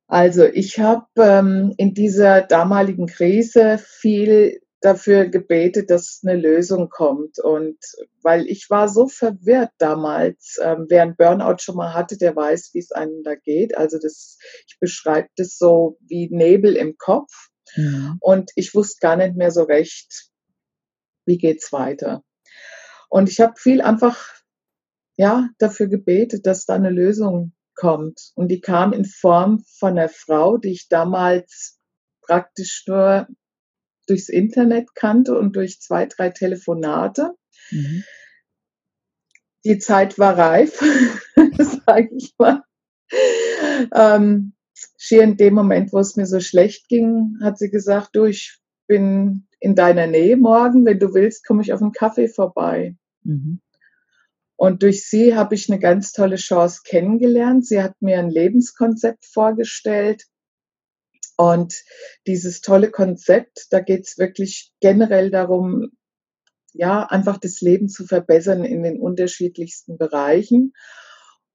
Also 0.08 0.44
ich 0.44 0.80
habe 0.80 1.06
ähm, 1.18 1.74
in 1.78 1.94
dieser 1.94 2.42
damaligen 2.42 3.06
Krise 3.06 3.78
viel 3.78 4.60
dafür 4.82 5.28
gebetet, 5.28 5.90
dass 5.90 6.22
eine 6.24 6.40
Lösung 6.40 6.90
kommt. 6.90 7.40
Und 7.40 7.78
weil 8.22 8.48
ich 8.48 8.70
war 8.70 8.88
so 8.88 9.08
verwirrt 9.08 9.72
damals, 9.78 10.58
ähm, 10.62 10.86
wer 10.90 11.04
ein 11.04 11.16
Burnout 11.16 11.58
schon 11.60 11.76
mal 11.76 11.94
hatte, 11.94 12.18
der 12.18 12.36
weiß, 12.36 12.72
wie 12.74 12.80
es 12.80 12.92
einem 12.92 13.24
da 13.24 13.36
geht. 13.36 13.78
Also 13.78 14.00
das, 14.00 14.38
ich 14.68 14.78
beschreibe 14.80 15.30
das 15.36 15.58
so 15.58 15.98
wie 16.02 16.30
Nebel 16.32 16.76
im 16.76 16.98
Kopf. 16.98 17.32
Mhm. 17.76 18.18
Und 18.22 18.52
ich 18.56 18.74
wusste 18.74 18.98
gar 19.02 19.16
nicht 19.16 19.36
mehr 19.36 19.52
so 19.52 19.64
recht, 19.64 20.30
wie 21.26 21.38
geht's 21.38 21.72
weiter. 21.72 22.24
Und 23.10 23.30
ich 23.30 23.40
habe 23.40 23.54
viel 23.58 23.82
einfach 23.82 24.36
ja 25.18 25.50
dafür 25.58 25.88
gebetet, 25.88 26.46
dass 26.46 26.66
da 26.66 26.76
eine 26.76 26.90
Lösung 26.90 27.54
kommt. 27.76 28.32
Und 28.36 28.50
die 28.50 28.62
kam 28.62 28.94
in 28.94 29.06
Form 29.06 29.64
von 29.78 29.98
einer 29.98 30.10
Frau, 30.10 30.58
die 30.58 30.72
ich 30.72 30.88
damals 30.88 31.80
praktisch 32.22 32.84
nur 32.88 33.28
durchs 34.10 34.30
Internet 34.30 34.96
kannte 34.96 35.38
und 35.38 35.56
durch 35.56 35.80
zwei, 35.80 36.06
drei 36.06 36.30
Telefonate. 36.30 37.36
Mhm. 37.72 38.04
Die 39.66 39.78
Zeit 39.78 40.18
war 40.18 40.38
reif, 40.38 40.80
sage 41.86 42.10
ich 42.16 42.34
mal. 42.38 42.64
Ähm, 43.94 44.54
schier 44.98 45.24
in 45.24 45.38
dem 45.38 45.54
Moment, 45.54 45.92
wo 45.94 46.00
es 46.00 46.16
mir 46.16 46.26
so 46.26 46.40
schlecht 46.40 46.88
ging, 46.88 47.38
hat 47.42 47.58
sie 47.58 47.70
gesagt, 47.70 48.16
du, 48.16 48.26
ich 48.26 48.58
bin 48.88 49.48
in 49.60 49.76
deiner 49.76 50.08
Nähe 50.08 50.38
morgen, 50.38 50.86
wenn 50.86 51.00
du 51.00 51.14
willst, 51.14 51.46
komme 51.46 51.62
ich 51.62 51.74
auf 51.74 51.82
einen 51.82 51.92
Kaffee 51.92 52.30
vorbei. 52.30 52.96
Mhm. 53.24 53.62
Und 54.56 54.84
durch 54.84 55.08
sie 55.08 55.36
habe 55.36 55.56
ich 55.56 55.70
eine 55.70 55.80
ganz 55.80 56.12
tolle 56.12 56.36
Chance 56.36 56.82
kennengelernt. 56.84 57.66
Sie 57.66 57.82
hat 57.82 58.02
mir 58.02 58.20
ein 58.20 58.30
Lebenskonzept 58.30 59.26
vorgestellt, 59.26 60.26
und 61.40 61.86
dieses 62.28 62.60
tolle 62.60 62.92
Konzept, 62.92 63.68
da 63.70 63.80
geht 63.80 64.06
es 64.06 64.18
wirklich 64.18 64.74
generell 64.82 65.32
darum, 65.32 65.92
ja, 66.74 67.06
einfach 67.06 67.38
das 67.38 67.62
Leben 67.62 67.88
zu 67.88 68.06
verbessern 68.06 68.66
in 68.66 68.84
den 68.84 69.00
unterschiedlichsten 69.00 69.98
Bereichen. 69.98 70.74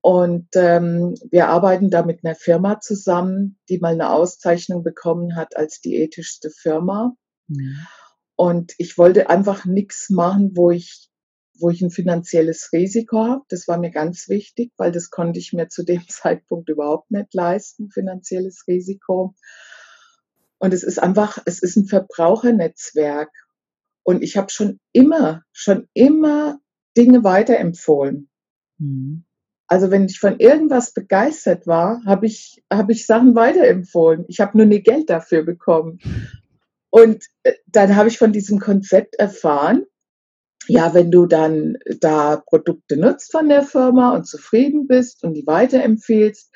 Und 0.01 0.49
ähm, 0.55 1.17
wir 1.31 1.49
arbeiten 1.49 1.91
da 1.91 2.03
mit 2.03 2.25
einer 2.25 2.35
Firma 2.35 2.81
zusammen, 2.81 3.59
die 3.69 3.77
mal 3.77 3.93
eine 3.93 4.11
Auszeichnung 4.11 4.85
bekommen 4.85 5.37
hat 5.37 5.55
als 5.55 5.83
die 5.83 5.97
ethischste 5.97 6.49
Firma. 6.49 7.15
Mhm. 7.49 7.77
Und 8.37 8.73
ich 8.79 8.97
wollte 8.97 9.29
einfach 9.29 9.67
nichts 9.67 10.09
machen, 10.09 10.53
wo 10.55 10.71
ich, 10.71 11.11
wo 11.59 11.69
ich 11.69 11.83
ein 11.83 11.91
finanzielles 11.91 12.71
Risiko 12.73 13.19
habe. 13.19 13.43
Das 13.51 13.69
war 13.69 13.77
mir 13.77 13.91
ganz 13.91 14.31
wichtig, 14.31 14.73
weil 14.79 14.93
das 14.93 15.11
konnte 15.11 15.39
ich 15.41 15.53
mir 15.53 15.69
zu 15.69 15.85
dem 15.85 16.03
Zeitpunkt 16.09 16.71
überhaupt 16.71 17.11
nicht 17.11 17.35
leisten, 17.35 17.91
finanzielles 17.91 18.65
Risiko. 18.67 19.35
Und 20.65 20.73
es 20.73 20.83
ist 20.83 20.99
einfach, 20.99 21.37
es 21.45 21.63
ist 21.63 21.77
ein 21.77 21.85
Verbrauchernetzwerk. 21.85 23.29
Und 24.03 24.23
ich 24.23 24.39
habe 24.39 24.51
schon 24.51 24.81
immer, 24.93 25.43
schon 25.53 25.89
immer 25.93 26.59
Dinge 26.97 27.23
weiterempfohlen. 27.23 28.31
Mhm. 28.79 29.27
Also 29.67 29.91
wenn 29.91 30.07
ich 30.07 30.19
von 30.19 30.41
irgendwas 30.41 30.95
begeistert 30.95 31.67
war, 31.67 32.01
habe 32.07 32.25
ich, 32.25 32.65
hab 32.73 32.89
ich 32.89 33.05
Sachen 33.05 33.35
weiterempfohlen. 33.35 34.25
Ich 34.29 34.41
habe 34.41 34.57
nur 34.57 34.65
nie 34.65 34.81
Geld 34.81 35.11
dafür 35.11 35.43
bekommen. 35.43 35.99
Und 36.89 37.27
äh, 37.43 37.53
dann 37.67 37.95
habe 37.95 38.09
ich 38.09 38.17
von 38.17 38.33
diesem 38.33 38.59
Konzept 38.59 39.17
erfahren, 39.17 39.85
ja, 40.67 40.95
wenn 40.95 41.11
du 41.11 41.27
dann 41.27 41.77
da 42.01 42.37
Produkte 42.39 42.97
nutzt 42.97 43.33
von 43.33 43.51
der 43.51 43.65
Firma 43.65 44.15
und 44.15 44.27
zufrieden 44.27 44.87
bist 44.87 45.25
und 45.25 45.35
die 45.35 45.47
weiterempfehlst, 45.47 46.51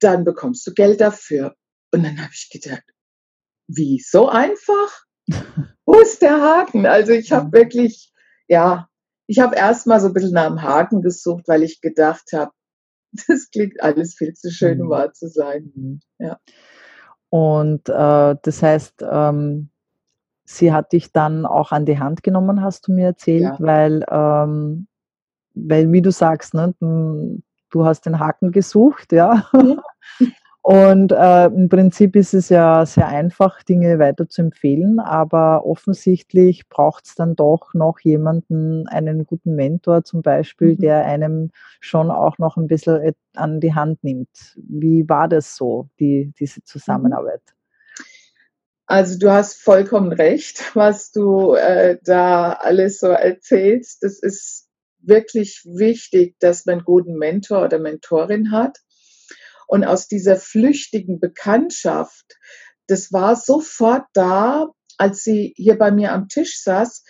dann 0.00 0.24
bekommst 0.24 0.66
du 0.66 0.74
Geld 0.74 1.00
dafür. 1.00 1.54
Und 1.92 2.02
dann 2.02 2.20
habe 2.20 2.32
ich 2.34 2.50
gedacht, 2.50 2.82
wie, 3.68 3.98
so 4.00 4.28
einfach? 4.28 5.04
Wo 5.86 5.94
ist 6.00 6.22
der 6.22 6.40
Haken? 6.40 6.86
Also 6.86 7.12
ich 7.12 7.32
habe 7.32 7.52
wirklich, 7.52 8.12
ja, 8.48 8.88
ich 9.26 9.40
habe 9.40 9.56
erstmal 9.56 10.00
so 10.00 10.08
ein 10.08 10.12
bisschen 10.12 10.32
nach 10.32 10.46
dem 10.46 10.62
Haken 10.62 11.02
gesucht, 11.02 11.44
weil 11.48 11.62
ich 11.62 11.80
gedacht 11.80 12.32
habe, 12.32 12.52
das 13.28 13.50
klingt 13.50 13.82
alles 13.82 14.14
viel 14.14 14.34
zu 14.34 14.50
schön, 14.50 14.80
um 14.80 14.88
mhm. 14.88 14.90
wahr 14.90 15.12
zu 15.12 15.28
sein. 15.28 15.72
Mhm. 15.74 16.00
Ja. 16.18 16.38
Und 17.28 17.88
äh, 17.88 18.36
das 18.40 18.62
heißt, 18.62 19.04
ähm, 19.10 19.70
sie 20.44 20.72
hat 20.72 20.92
dich 20.92 21.12
dann 21.12 21.44
auch 21.44 21.72
an 21.72 21.86
die 21.86 21.98
Hand 21.98 22.22
genommen, 22.22 22.62
hast 22.62 22.86
du 22.86 22.92
mir 22.92 23.06
erzählt, 23.06 23.42
ja. 23.42 23.56
weil, 23.58 24.04
ähm, 24.08 24.86
weil, 25.54 25.90
wie 25.90 26.02
du 26.02 26.12
sagst, 26.12 26.54
ne, 26.54 26.74
du 26.80 27.84
hast 27.84 28.06
den 28.06 28.20
Haken 28.20 28.52
gesucht, 28.52 29.12
ja. 29.12 29.48
Mhm. 29.52 29.80
Und 30.66 31.12
äh, 31.12 31.46
im 31.46 31.68
Prinzip 31.68 32.16
ist 32.16 32.34
es 32.34 32.48
ja 32.48 32.84
sehr 32.86 33.06
einfach, 33.06 33.62
Dinge 33.62 34.00
weiter 34.00 34.28
zu 34.28 34.42
empfehlen, 34.42 34.98
aber 34.98 35.64
offensichtlich 35.64 36.68
braucht 36.68 37.06
es 37.06 37.14
dann 37.14 37.36
doch 37.36 37.72
noch 37.72 38.00
jemanden, 38.00 38.88
einen 38.88 39.26
guten 39.26 39.54
Mentor 39.54 40.02
zum 40.02 40.22
Beispiel, 40.22 40.72
mhm. 40.72 40.78
der 40.78 41.04
einem 41.04 41.52
schon 41.78 42.10
auch 42.10 42.38
noch 42.38 42.56
ein 42.56 42.66
bisschen 42.66 43.14
an 43.36 43.60
die 43.60 43.74
Hand 43.76 44.02
nimmt. 44.02 44.56
Wie 44.56 45.08
war 45.08 45.28
das 45.28 45.54
so, 45.54 45.88
die, 46.00 46.32
diese 46.36 46.64
Zusammenarbeit? 46.64 47.42
Also 48.86 49.20
du 49.20 49.30
hast 49.30 49.62
vollkommen 49.62 50.10
recht, 50.10 50.74
was 50.74 51.12
du 51.12 51.54
äh, 51.54 51.96
da 52.02 52.54
alles 52.54 52.98
so 52.98 53.06
erzählst. 53.06 54.02
Das 54.02 54.18
ist 54.18 54.66
wirklich 54.98 55.62
wichtig, 55.64 56.34
dass 56.40 56.66
man 56.66 56.78
einen 56.78 56.84
guten 56.84 57.14
Mentor 57.18 57.66
oder 57.66 57.78
Mentorin 57.78 58.50
hat. 58.50 58.78
Und 59.66 59.84
aus 59.84 60.08
dieser 60.08 60.36
flüchtigen 60.36 61.20
Bekanntschaft, 61.20 62.36
das 62.86 63.12
war 63.12 63.36
sofort 63.36 64.04
da, 64.12 64.68
als 64.96 65.24
sie 65.24 65.54
hier 65.56 65.76
bei 65.76 65.90
mir 65.90 66.12
am 66.12 66.28
Tisch 66.28 66.62
saß, 66.62 67.04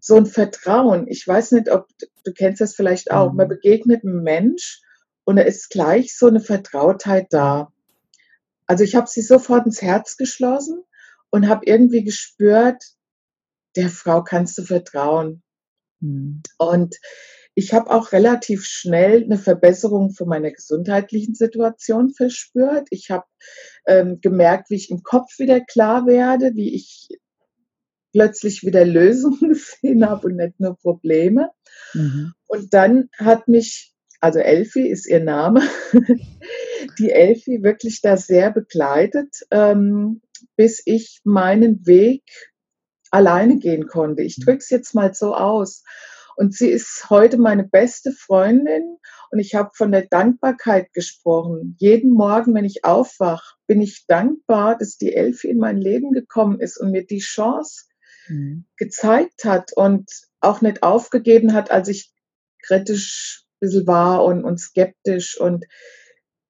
so 0.00 0.16
ein 0.16 0.26
Vertrauen. 0.26 1.06
Ich 1.08 1.26
weiß 1.26 1.52
nicht, 1.52 1.70
ob 1.70 1.86
du 2.24 2.32
kennst 2.32 2.60
das 2.60 2.74
vielleicht 2.74 3.12
auch. 3.12 3.32
Man 3.32 3.46
mhm. 3.46 3.50
begegnet 3.50 4.04
einem 4.04 4.22
Mensch 4.22 4.82
und 5.24 5.36
da 5.36 5.42
ist 5.42 5.70
gleich 5.70 6.16
so 6.16 6.26
eine 6.26 6.40
Vertrautheit 6.40 7.28
da. 7.30 7.72
Also 8.66 8.84
ich 8.84 8.96
habe 8.96 9.08
sie 9.08 9.22
sofort 9.22 9.64
ins 9.66 9.80
Herz 9.80 10.16
geschlossen 10.16 10.82
und 11.30 11.48
habe 11.48 11.66
irgendwie 11.66 12.02
gespürt, 12.02 12.82
der 13.76 13.88
Frau 13.88 14.22
kannst 14.22 14.58
du 14.58 14.64
vertrauen. 14.64 15.42
Mhm. 16.00 16.42
Und 16.58 16.96
ich 17.54 17.74
habe 17.74 17.90
auch 17.90 18.12
relativ 18.12 18.64
schnell 18.64 19.24
eine 19.24 19.38
Verbesserung 19.38 20.12
von 20.12 20.28
meiner 20.28 20.50
gesundheitlichen 20.50 21.34
Situation 21.34 22.10
verspürt. 22.10 22.88
Ich 22.90 23.10
habe 23.10 23.26
ähm, 23.86 24.20
gemerkt, 24.20 24.70
wie 24.70 24.76
ich 24.76 24.90
im 24.90 25.02
Kopf 25.02 25.38
wieder 25.38 25.60
klar 25.60 26.06
werde, 26.06 26.52
wie 26.54 26.74
ich 26.74 27.08
plötzlich 28.12 28.62
wieder 28.62 28.84
Lösungen 28.84 29.38
gesehen 29.50 30.08
habe 30.08 30.28
und 30.28 30.36
nicht 30.36 30.60
nur 30.60 30.76
Probleme. 30.78 31.50
Mhm. 31.92 32.32
Und 32.46 32.72
dann 32.72 33.10
hat 33.18 33.48
mich, 33.48 33.92
also 34.20 34.38
Elfi 34.38 34.88
ist 34.88 35.06
ihr 35.06 35.22
Name, 35.22 35.62
die 36.98 37.10
Elfi 37.10 37.62
wirklich 37.62 38.00
da 38.00 38.16
sehr 38.16 38.50
begleitet, 38.50 39.40
ähm, 39.50 40.22
bis 40.56 40.82
ich 40.86 41.20
meinen 41.24 41.86
Weg 41.86 42.22
alleine 43.10 43.58
gehen 43.58 43.88
konnte. 43.88 44.22
Ich 44.22 44.36
drücke 44.36 44.58
es 44.58 44.70
jetzt 44.70 44.94
mal 44.94 45.12
so 45.12 45.34
aus. 45.34 45.84
Und 46.36 46.54
sie 46.54 46.68
ist 46.68 47.10
heute 47.10 47.38
meine 47.38 47.64
beste 47.64 48.12
Freundin 48.12 48.98
und 49.30 49.38
ich 49.38 49.54
habe 49.54 49.70
von 49.74 49.92
der 49.92 50.06
Dankbarkeit 50.06 50.92
gesprochen. 50.92 51.76
Jeden 51.78 52.12
Morgen, 52.12 52.54
wenn 52.54 52.64
ich 52.64 52.84
aufwache, 52.84 53.56
bin 53.66 53.80
ich 53.80 54.06
dankbar, 54.06 54.76
dass 54.76 54.96
die 54.96 55.14
Elfi 55.14 55.48
in 55.48 55.58
mein 55.58 55.78
Leben 55.78 56.12
gekommen 56.12 56.60
ist 56.60 56.78
und 56.78 56.90
mir 56.90 57.06
die 57.06 57.18
Chance 57.18 57.84
mhm. 58.28 58.64
gezeigt 58.76 59.44
hat 59.44 59.72
und 59.74 60.10
auch 60.40 60.60
nicht 60.60 60.82
aufgegeben 60.82 61.52
hat, 61.52 61.70
als 61.70 61.88
ich 61.88 62.12
kritisch 62.62 63.44
ein 63.44 63.58
bisschen 63.60 63.86
war 63.86 64.24
und, 64.24 64.44
und 64.44 64.58
skeptisch 64.58 65.38
und, 65.38 65.66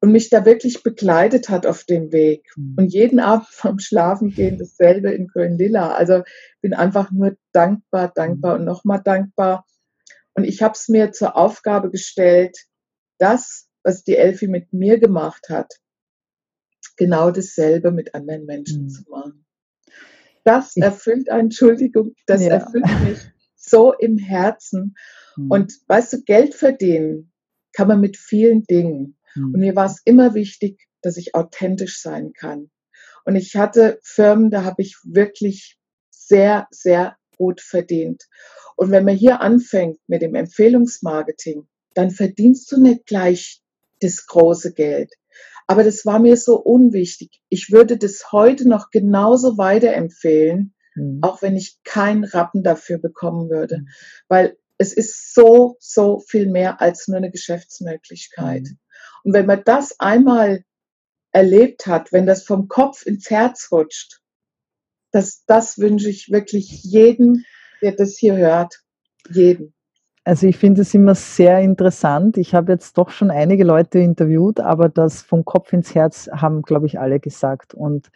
und 0.02 0.12
mich 0.12 0.28
da 0.28 0.44
wirklich 0.44 0.82
begleitet 0.82 1.48
hat 1.48 1.64
auf 1.64 1.84
dem 1.84 2.12
Weg. 2.12 2.44
Mhm. 2.56 2.74
Und 2.76 2.92
jeden 2.92 3.20
Abend 3.20 3.46
vorm 3.50 3.78
Schlafengehen 3.78 4.58
dasselbe 4.58 5.10
in 5.12 5.28
Grün-Lilla. 5.28 5.94
Also 5.94 6.22
bin 6.60 6.74
einfach 6.74 7.10
nur 7.10 7.36
dankbar, 7.52 8.12
dankbar 8.14 8.54
mhm. 8.54 8.60
und 8.60 8.66
nochmal 8.66 9.00
dankbar. 9.02 9.64
Und 10.34 10.44
ich 10.44 10.62
habe 10.62 10.74
es 10.74 10.88
mir 10.88 11.12
zur 11.12 11.36
Aufgabe 11.36 11.90
gestellt, 11.90 12.58
das, 13.18 13.68
was 13.82 14.04
die 14.04 14.16
Elfi 14.16 14.48
mit 14.48 14.72
mir 14.72 14.98
gemacht 14.98 15.48
hat, 15.48 15.72
genau 16.96 17.30
dasselbe 17.30 17.90
mit 17.90 18.14
anderen 18.14 18.44
Menschen 18.44 18.84
mhm. 18.84 18.88
zu 18.90 19.02
machen 19.08 19.42
das 20.44 20.76
erfüllt, 20.76 21.28
Entschuldigung, 21.28 22.14
das 22.26 22.42
ja. 22.42 22.54
erfüllt 22.54 22.84
mich 23.04 23.18
so 23.56 23.92
im 23.92 24.18
Herzen. 24.18 24.94
Hm. 25.34 25.50
Und 25.50 25.72
weißt 25.86 26.12
du, 26.12 26.22
Geld 26.22 26.54
verdienen 26.54 27.32
kann 27.72 27.88
man 27.88 28.00
mit 28.00 28.16
vielen 28.16 28.64
Dingen. 28.64 29.16
Hm. 29.34 29.54
Und 29.54 29.60
mir 29.60 29.76
war 29.76 29.86
es 29.86 30.00
immer 30.04 30.34
wichtig, 30.34 30.86
dass 31.02 31.16
ich 31.16 31.34
authentisch 31.34 32.00
sein 32.00 32.32
kann. 32.32 32.70
Und 33.24 33.36
ich 33.36 33.56
hatte 33.56 33.98
Firmen, 34.02 34.50
da 34.50 34.64
habe 34.64 34.82
ich 34.82 34.96
wirklich 35.04 35.78
sehr, 36.10 36.66
sehr 36.70 37.16
gut 37.36 37.60
verdient. 37.60 38.24
Und 38.76 38.90
wenn 38.90 39.04
man 39.04 39.16
hier 39.16 39.40
anfängt 39.40 39.98
mit 40.06 40.22
dem 40.22 40.34
Empfehlungsmarketing, 40.34 41.68
dann 41.94 42.10
verdienst 42.10 42.70
du 42.72 42.80
nicht 42.80 43.06
gleich 43.06 43.62
das 44.00 44.26
große 44.26 44.72
Geld. 44.72 45.12
Aber 45.66 45.84
das 45.84 46.04
war 46.04 46.18
mir 46.18 46.36
so 46.36 46.58
unwichtig. 46.58 47.40
Ich 47.48 47.70
würde 47.70 47.96
das 47.96 48.32
heute 48.32 48.68
noch 48.68 48.90
genauso 48.90 49.58
weiterempfehlen, 49.58 50.74
mhm. 50.94 51.18
auch 51.22 51.42
wenn 51.42 51.56
ich 51.56 51.78
keinen 51.84 52.24
Rappen 52.24 52.62
dafür 52.62 52.98
bekommen 52.98 53.48
würde. 53.48 53.78
Mhm. 53.78 53.88
Weil 54.28 54.56
es 54.78 54.92
ist 54.92 55.34
so, 55.34 55.76
so 55.78 56.18
viel 56.18 56.50
mehr 56.50 56.80
als 56.80 57.06
nur 57.06 57.18
eine 57.18 57.30
Geschäftsmöglichkeit. 57.30 58.62
Mhm. 58.62 58.78
Und 59.24 59.32
wenn 59.32 59.46
man 59.46 59.62
das 59.64 59.98
einmal 60.00 60.64
erlebt 61.32 61.86
hat, 61.86 62.12
wenn 62.12 62.26
das 62.26 62.44
vom 62.44 62.68
Kopf 62.68 63.06
ins 63.06 63.30
Herz 63.30 63.68
rutscht, 63.70 64.20
das, 65.12 65.44
das 65.46 65.78
wünsche 65.78 66.08
ich 66.08 66.30
wirklich 66.30 66.82
jedem, 66.82 67.44
der 67.82 67.92
das 67.92 68.16
hier 68.16 68.36
hört. 68.36 68.82
Jeden. 69.30 69.74
Also 70.24 70.46
ich 70.46 70.56
finde 70.56 70.82
es 70.82 70.94
immer 70.94 71.16
sehr 71.16 71.58
interessant. 71.60 72.36
Ich 72.36 72.54
habe 72.54 72.70
jetzt 72.70 72.96
doch 72.96 73.10
schon 73.10 73.32
einige 73.32 73.64
Leute 73.64 73.98
interviewt, 73.98 74.60
aber 74.60 74.88
das 74.88 75.20
vom 75.20 75.44
Kopf 75.44 75.72
ins 75.72 75.96
Herz 75.96 76.30
haben, 76.32 76.62
glaube 76.62 76.86
ich, 76.86 77.00
alle 77.00 77.18
gesagt. 77.18 77.74
Und 77.74 78.10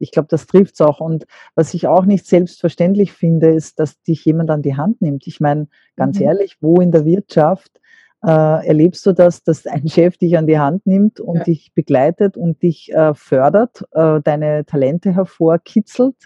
ich 0.00 0.10
glaube, 0.10 0.26
das 0.28 0.48
trifft 0.48 0.74
es 0.74 0.80
auch. 0.80 0.98
Und 0.98 1.24
was 1.54 1.72
ich 1.72 1.86
auch 1.86 2.04
nicht 2.04 2.26
selbstverständlich 2.26 3.12
finde, 3.12 3.50
ist, 3.50 3.78
dass 3.78 4.02
dich 4.02 4.24
jemand 4.24 4.50
an 4.50 4.62
die 4.62 4.76
Hand 4.76 5.02
nimmt. 5.02 5.28
Ich 5.28 5.38
meine, 5.38 5.68
ganz 5.94 6.18
mhm. 6.18 6.24
ehrlich, 6.24 6.56
wo 6.60 6.80
in 6.80 6.90
der 6.90 7.04
Wirtschaft 7.04 7.80
äh, 8.24 8.66
erlebst 8.66 9.04
du 9.06 9.12
das, 9.12 9.42
dass 9.42 9.66
ein 9.66 9.88
Chef 9.88 10.16
dich 10.16 10.38
an 10.38 10.46
die 10.46 10.58
Hand 10.58 10.86
nimmt 10.86 11.18
und 11.20 11.38
ja. 11.38 11.44
dich 11.44 11.72
begleitet 11.74 12.36
und 12.36 12.62
dich 12.62 12.92
äh, 12.92 13.14
fördert, 13.14 13.84
äh, 13.92 14.20
deine 14.20 14.64
Talente 14.64 15.14
hervorkitzelt? 15.14 16.16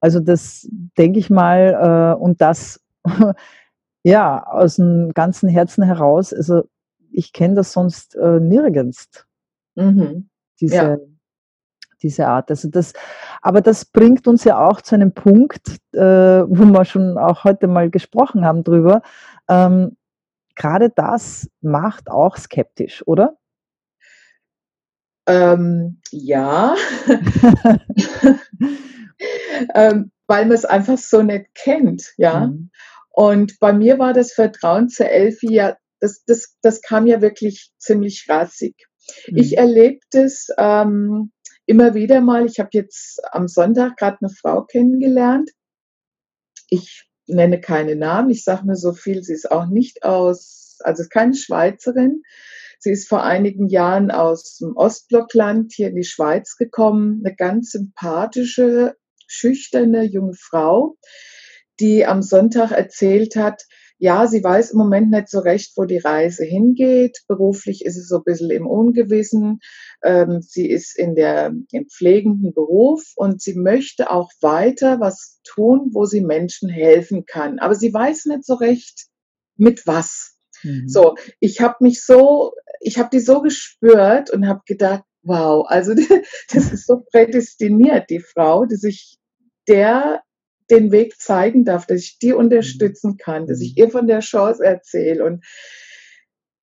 Also 0.00 0.20
das 0.20 0.68
denke 0.96 1.18
ich 1.18 1.28
mal, 1.28 2.16
äh, 2.18 2.20
und 2.20 2.40
das 2.40 2.80
ja, 4.02 4.42
aus 4.46 4.76
dem 4.76 5.12
ganzen 5.12 5.48
Herzen 5.48 5.84
heraus. 5.84 6.32
Also 6.32 6.64
ich 7.12 7.32
kenne 7.32 7.54
das 7.54 7.72
sonst 7.72 8.14
äh, 8.16 8.40
nirgends. 8.40 9.26
Mhm. 9.74 10.28
Diese, 10.60 10.74
ja. 10.74 10.96
diese 12.02 12.26
Art. 12.28 12.50
Also 12.50 12.68
das, 12.68 12.92
aber 13.42 13.60
das 13.60 13.84
bringt 13.84 14.26
uns 14.26 14.44
ja 14.44 14.66
auch 14.66 14.80
zu 14.80 14.94
einem 14.94 15.12
Punkt, 15.12 15.68
äh, 15.92 16.00
wo 16.00 16.64
wir 16.64 16.84
schon 16.84 17.18
auch 17.18 17.44
heute 17.44 17.66
mal 17.66 17.90
gesprochen 17.90 18.44
haben 18.44 18.64
drüber. 18.64 19.02
Ähm, 19.48 19.96
Gerade 20.60 20.90
das 20.90 21.48
macht 21.62 22.10
auch 22.10 22.36
skeptisch, 22.36 23.02
oder? 23.06 23.38
Ähm, 25.26 26.02
ja. 26.10 26.76
ähm, 29.74 30.12
weil 30.26 30.44
man 30.44 30.52
es 30.52 30.66
einfach 30.66 30.98
so 30.98 31.22
nicht 31.22 31.46
kennt, 31.54 32.12
ja. 32.18 32.48
Mhm. 32.48 32.70
Und 33.08 33.58
bei 33.58 33.72
mir 33.72 33.98
war 33.98 34.12
das 34.12 34.34
Vertrauen 34.34 34.90
zur 34.90 35.08
Elfi 35.08 35.50
ja, 35.50 35.78
das, 35.98 36.24
das, 36.26 36.58
das 36.60 36.82
kam 36.82 37.06
ja 37.06 37.22
wirklich 37.22 37.72
ziemlich 37.78 38.26
rassig. 38.28 38.86
Mhm. 39.28 39.38
Ich 39.38 39.56
erlebe 39.56 40.00
das 40.10 40.48
ähm, 40.58 41.32
immer 41.64 41.94
wieder 41.94 42.20
mal. 42.20 42.44
Ich 42.44 42.60
habe 42.60 42.68
jetzt 42.74 43.18
am 43.32 43.48
Sonntag 43.48 43.96
gerade 43.96 44.18
eine 44.20 44.28
Frau 44.28 44.64
kennengelernt. 44.64 45.48
Ich 46.68 47.09
nenne 47.30 47.60
keine 47.60 47.96
Namen. 47.96 48.30
Ich 48.30 48.44
sage 48.44 48.66
nur 48.66 48.76
so 48.76 48.92
viel. 48.92 49.22
Sie 49.22 49.32
ist 49.32 49.50
auch 49.50 49.66
nicht 49.66 50.04
aus, 50.04 50.78
also 50.80 51.02
ist 51.02 51.10
keine 51.10 51.34
Schweizerin. 51.34 52.22
Sie 52.78 52.90
ist 52.90 53.08
vor 53.08 53.22
einigen 53.22 53.68
Jahren 53.68 54.10
aus 54.10 54.56
dem 54.56 54.74
Ostblockland 54.76 55.72
hier 55.74 55.88
in 55.88 55.96
die 55.96 56.04
Schweiz 56.04 56.56
gekommen. 56.56 57.22
Eine 57.24 57.36
ganz 57.36 57.72
sympathische, 57.72 58.96
schüchterne 59.26 60.02
junge 60.02 60.34
Frau, 60.34 60.96
die 61.78 62.06
am 62.06 62.22
Sonntag 62.22 62.70
erzählt 62.72 63.36
hat, 63.36 63.64
ja, 64.00 64.26
sie 64.26 64.42
weiß 64.42 64.70
im 64.70 64.78
Moment 64.78 65.10
nicht 65.10 65.28
so 65.28 65.40
recht, 65.40 65.72
wo 65.76 65.84
die 65.84 65.98
Reise 65.98 66.42
hingeht. 66.42 67.18
Beruflich 67.28 67.84
ist 67.84 67.98
es 67.98 68.08
so 68.08 68.16
ein 68.16 68.24
bisschen 68.24 68.50
im 68.50 68.66
Ungewissen. 68.66 69.60
Ähm, 70.02 70.40
sie 70.40 70.70
ist 70.70 70.98
in 70.98 71.14
der, 71.14 71.52
im 71.70 71.86
pflegenden 71.86 72.54
Beruf 72.54 73.12
und 73.16 73.42
sie 73.42 73.54
möchte 73.54 74.10
auch 74.10 74.30
weiter 74.40 75.00
was 75.00 75.40
tun, 75.44 75.90
wo 75.92 76.06
sie 76.06 76.22
Menschen 76.22 76.70
helfen 76.70 77.26
kann. 77.26 77.58
Aber 77.58 77.74
sie 77.74 77.92
weiß 77.92 78.24
nicht 78.24 78.46
so 78.46 78.54
recht, 78.54 79.08
mit 79.56 79.86
was. 79.86 80.34
Mhm. 80.62 80.88
So, 80.88 81.16
ich 81.38 81.60
habe 81.60 81.76
mich 81.80 82.02
so, 82.02 82.54
ich 82.80 82.98
habe 82.98 83.10
die 83.12 83.20
so 83.20 83.42
gespürt 83.42 84.30
und 84.30 84.48
habe 84.48 84.62
gedacht, 84.64 85.04
wow, 85.22 85.66
also 85.68 85.92
das 86.54 86.72
ist 86.72 86.86
so 86.86 87.02
prädestiniert, 87.12 88.08
die 88.08 88.20
Frau, 88.20 88.64
die 88.64 88.76
sich 88.76 89.18
der 89.68 90.22
den 90.70 90.92
Weg 90.92 91.20
zeigen 91.20 91.64
darf, 91.64 91.86
dass 91.86 92.00
ich 92.00 92.18
die 92.18 92.32
unterstützen 92.32 93.16
kann, 93.16 93.46
dass 93.46 93.60
ich 93.60 93.76
mhm. 93.76 93.76
ihr 93.76 93.90
von 93.90 94.06
der 94.06 94.20
Chance 94.20 94.64
erzähle. 94.64 95.24
Und 95.24 95.44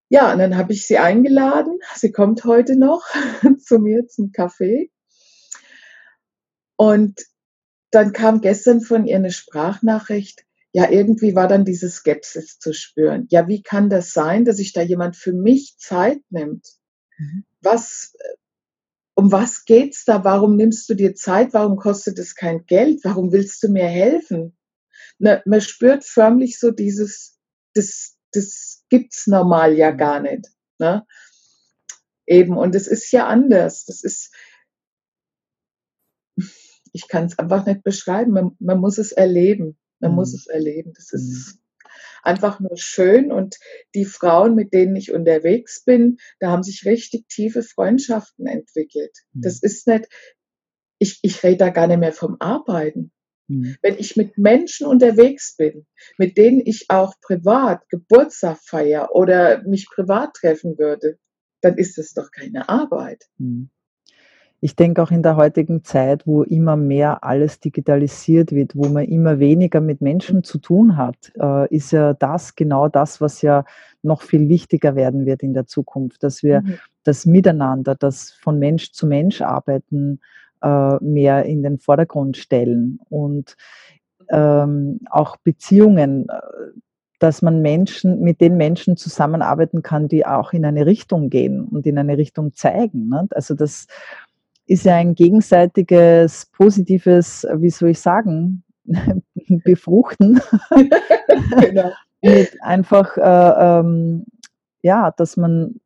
ja, 0.09 0.31
und 0.31 0.39
dann 0.39 0.55
habe 0.57 0.73
ich 0.73 0.87
sie 0.87 0.97
eingeladen. 0.97 1.79
Sie 1.95 2.11
kommt 2.11 2.45
heute 2.45 2.77
noch 2.77 3.03
zu 3.59 3.79
mir 3.79 4.07
zum 4.07 4.31
Kaffee. 4.31 4.89
Und 6.77 7.25
dann 7.91 8.13
kam 8.13 8.41
gestern 8.41 8.81
von 8.81 9.05
ihr 9.05 9.17
eine 9.17 9.31
Sprachnachricht. 9.31 10.45
Ja, 10.71 10.89
irgendwie 10.89 11.35
war 11.35 11.47
dann 11.47 11.65
diese 11.65 11.89
Skepsis 11.89 12.59
zu 12.59 12.73
spüren. 12.73 13.25
Ja, 13.29 13.47
wie 13.47 13.63
kann 13.63 13.89
das 13.89 14.13
sein, 14.13 14.45
dass 14.45 14.57
sich 14.57 14.73
da 14.73 14.81
jemand 14.81 15.15
für 15.15 15.33
mich 15.33 15.77
Zeit 15.77 16.19
nimmt? 16.29 16.67
Mhm. 17.17 17.45
Was, 17.61 18.13
um 19.17 19.31
was 19.31 19.65
geht's 19.65 20.05
da? 20.05 20.23
Warum 20.23 20.55
nimmst 20.55 20.87
du 20.89 20.93
dir 20.93 21.15
Zeit? 21.15 21.53
Warum 21.53 21.77
kostet 21.77 22.19
es 22.19 22.35
kein 22.35 22.67
Geld? 22.67 23.03
Warum 23.03 23.31
willst 23.31 23.63
du 23.63 23.67
mir 23.67 23.87
helfen? 23.87 24.55
Ne, 25.17 25.41
man 25.45 25.59
spürt 25.59 26.05
förmlich 26.05 26.59
so 26.59 26.69
dieses, 26.69 27.39
das, 27.73 28.15
das 28.31 28.85
gibt's 28.89 29.25
normal 29.25 29.73
ja 29.73 29.89
gar 29.89 30.19
nicht. 30.19 30.45
Ne? 30.77 31.03
Eben, 32.27 32.57
und 32.57 32.75
es 32.75 32.85
ist 32.85 33.11
ja 33.11 33.25
anders. 33.25 33.85
Das 33.85 34.03
ist, 34.03 34.35
ich 36.93 37.07
kann 37.07 37.25
es 37.25 37.39
einfach 37.39 37.65
nicht 37.65 37.83
beschreiben. 37.83 38.33
Man, 38.33 38.55
man, 38.59 38.79
muss 38.79 38.99
es 38.99 39.11
erleben. 39.11 39.79
Man 39.99 40.11
mhm. 40.11 40.15
muss 40.15 40.35
es 40.35 40.45
erleben. 40.45 40.93
Das 40.93 41.11
ist 41.11 41.55
mhm. 41.55 41.59
Einfach 42.27 42.59
nur 42.59 42.77
schön. 42.77 43.31
Und 43.31 43.57
die 43.95 44.05
Frauen, 44.05 44.53
mit 44.53 44.73
denen 44.73 44.95
ich 44.95 45.11
unterwegs 45.11 45.83
bin, 45.83 46.17
da 46.39 46.51
haben 46.51 46.63
sich 46.63 46.85
richtig 46.85 47.27
tiefe 47.27 47.63
Freundschaften 47.63 48.45
entwickelt. 48.45 49.17
Mhm. 49.33 49.41
Das 49.41 49.63
ist 49.63 49.87
nicht, 49.87 50.07
ich, 50.99 51.19
ich 51.23 51.43
rede 51.43 51.57
da 51.57 51.69
gar 51.69 51.87
nicht 51.87 51.99
mehr 51.99 52.13
vom 52.13 52.37
Arbeiten. 52.39 53.11
Mhm. 53.47 53.77
Wenn 53.81 53.97
ich 53.97 54.17
mit 54.17 54.37
Menschen 54.37 54.85
unterwegs 54.85 55.55
bin, 55.55 55.87
mit 56.17 56.37
denen 56.37 56.61
ich 56.63 56.89
auch 56.89 57.13
privat 57.21 57.87
Geburtstag 57.89 58.59
feiere 58.61 59.15
oder 59.15 59.63
mich 59.63 59.87
privat 59.89 60.33
treffen 60.33 60.77
würde, 60.77 61.17
dann 61.61 61.77
ist 61.77 61.97
es 61.97 62.13
doch 62.13 62.31
keine 62.31 62.69
Arbeit. 62.69 63.25
Mhm. 63.37 63.69
Ich 64.59 64.75
denke 64.75 65.03
auch 65.03 65.11
in 65.11 65.21
der 65.21 65.35
heutigen 65.35 65.83
Zeit, 65.83 66.25
wo 66.25 66.41
immer 66.41 66.75
mehr 66.75 67.23
alles 67.23 67.59
digitalisiert 67.59 68.51
wird, 68.51 68.75
wo 68.75 68.87
man 68.89 69.05
immer 69.05 69.39
weniger 69.39 69.81
mit 69.81 70.01
Menschen 70.01 70.43
zu 70.43 70.57
tun 70.57 70.97
hat, 70.97 71.31
äh, 71.39 71.73
ist 71.73 71.91
ja 71.91 72.13
das 72.13 72.55
genau 72.55 72.87
das, 72.87 73.21
was 73.21 73.41
ja 73.41 73.65
noch 74.01 74.23
viel 74.23 74.49
wichtiger 74.49 74.95
werden 74.95 75.25
wird 75.25 75.43
in 75.43 75.53
der 75.53 75.67
Zukunft, 75.67 76.23
dass 76.23 76.41
wir 76.41 76.61
mhm. 76.61 76.79
das 77.03 77.25
Miteinander, 77.25 77.93
das 77.93 78.31
von 78.31 78.57
Mensch 78.57 78.93
zu 78.93 79.05
Mensch 79.05 79.41
arbeiten, 79.41 80.21
äh, 80.63 80.95
mehr 81.03 81.45
in 81.45 81.61
den 81.61 81.77
Vordergrund 81.77 82.35
stellen 82.37 82.99
und 83.09 83.55
ähm, 84.29 85.01
auch 85.09 85.37
Beziehungen, 85.37 86.27
äh, 86.29 86.33
dass 87.19 87.41
man 87.41 87.61
Menschen 87.61 88.21
mit 88.21 88.41
den 88.41 88.57
Menschen 88.57 88.95
zusammenarbeiten 88.95 89.81
kann, 89.81 90.07
die 90.07 90.25
auch 90.25 90.53
in 90.53 90.65
eine 90.65 90.85
Richtung 90.85 91.29
gehen 91.29 91.65
und 91.65 91.85
in 91.87 91.97
eine 91.97 92.17
Richtung 92.17 92.53
zeigen. 92.53 93.09
Ne? 93.09 93.27
Also 93.31 93.55
das 93.55 93.87
ist 94.67 94.85
ja 94.85 94.95
ein 94.95 95.15
gegenseitiges, 95.15 96.45
positives, 96.47 97.47
wie 97.55 97.69
soll 97.69 97.89
ich 97.89 97.99
sagen, 97.99 98.63
befruchten. 99.63 100.39
genau. 101.61 101.91
mit 102.21 102.51
einfach, 102.61 103.17
äh, 103.17 103.79
ähm, 103.79 104.25
ja, 104.81 105.11
dass 105.11 105.37
man 105.37 105.79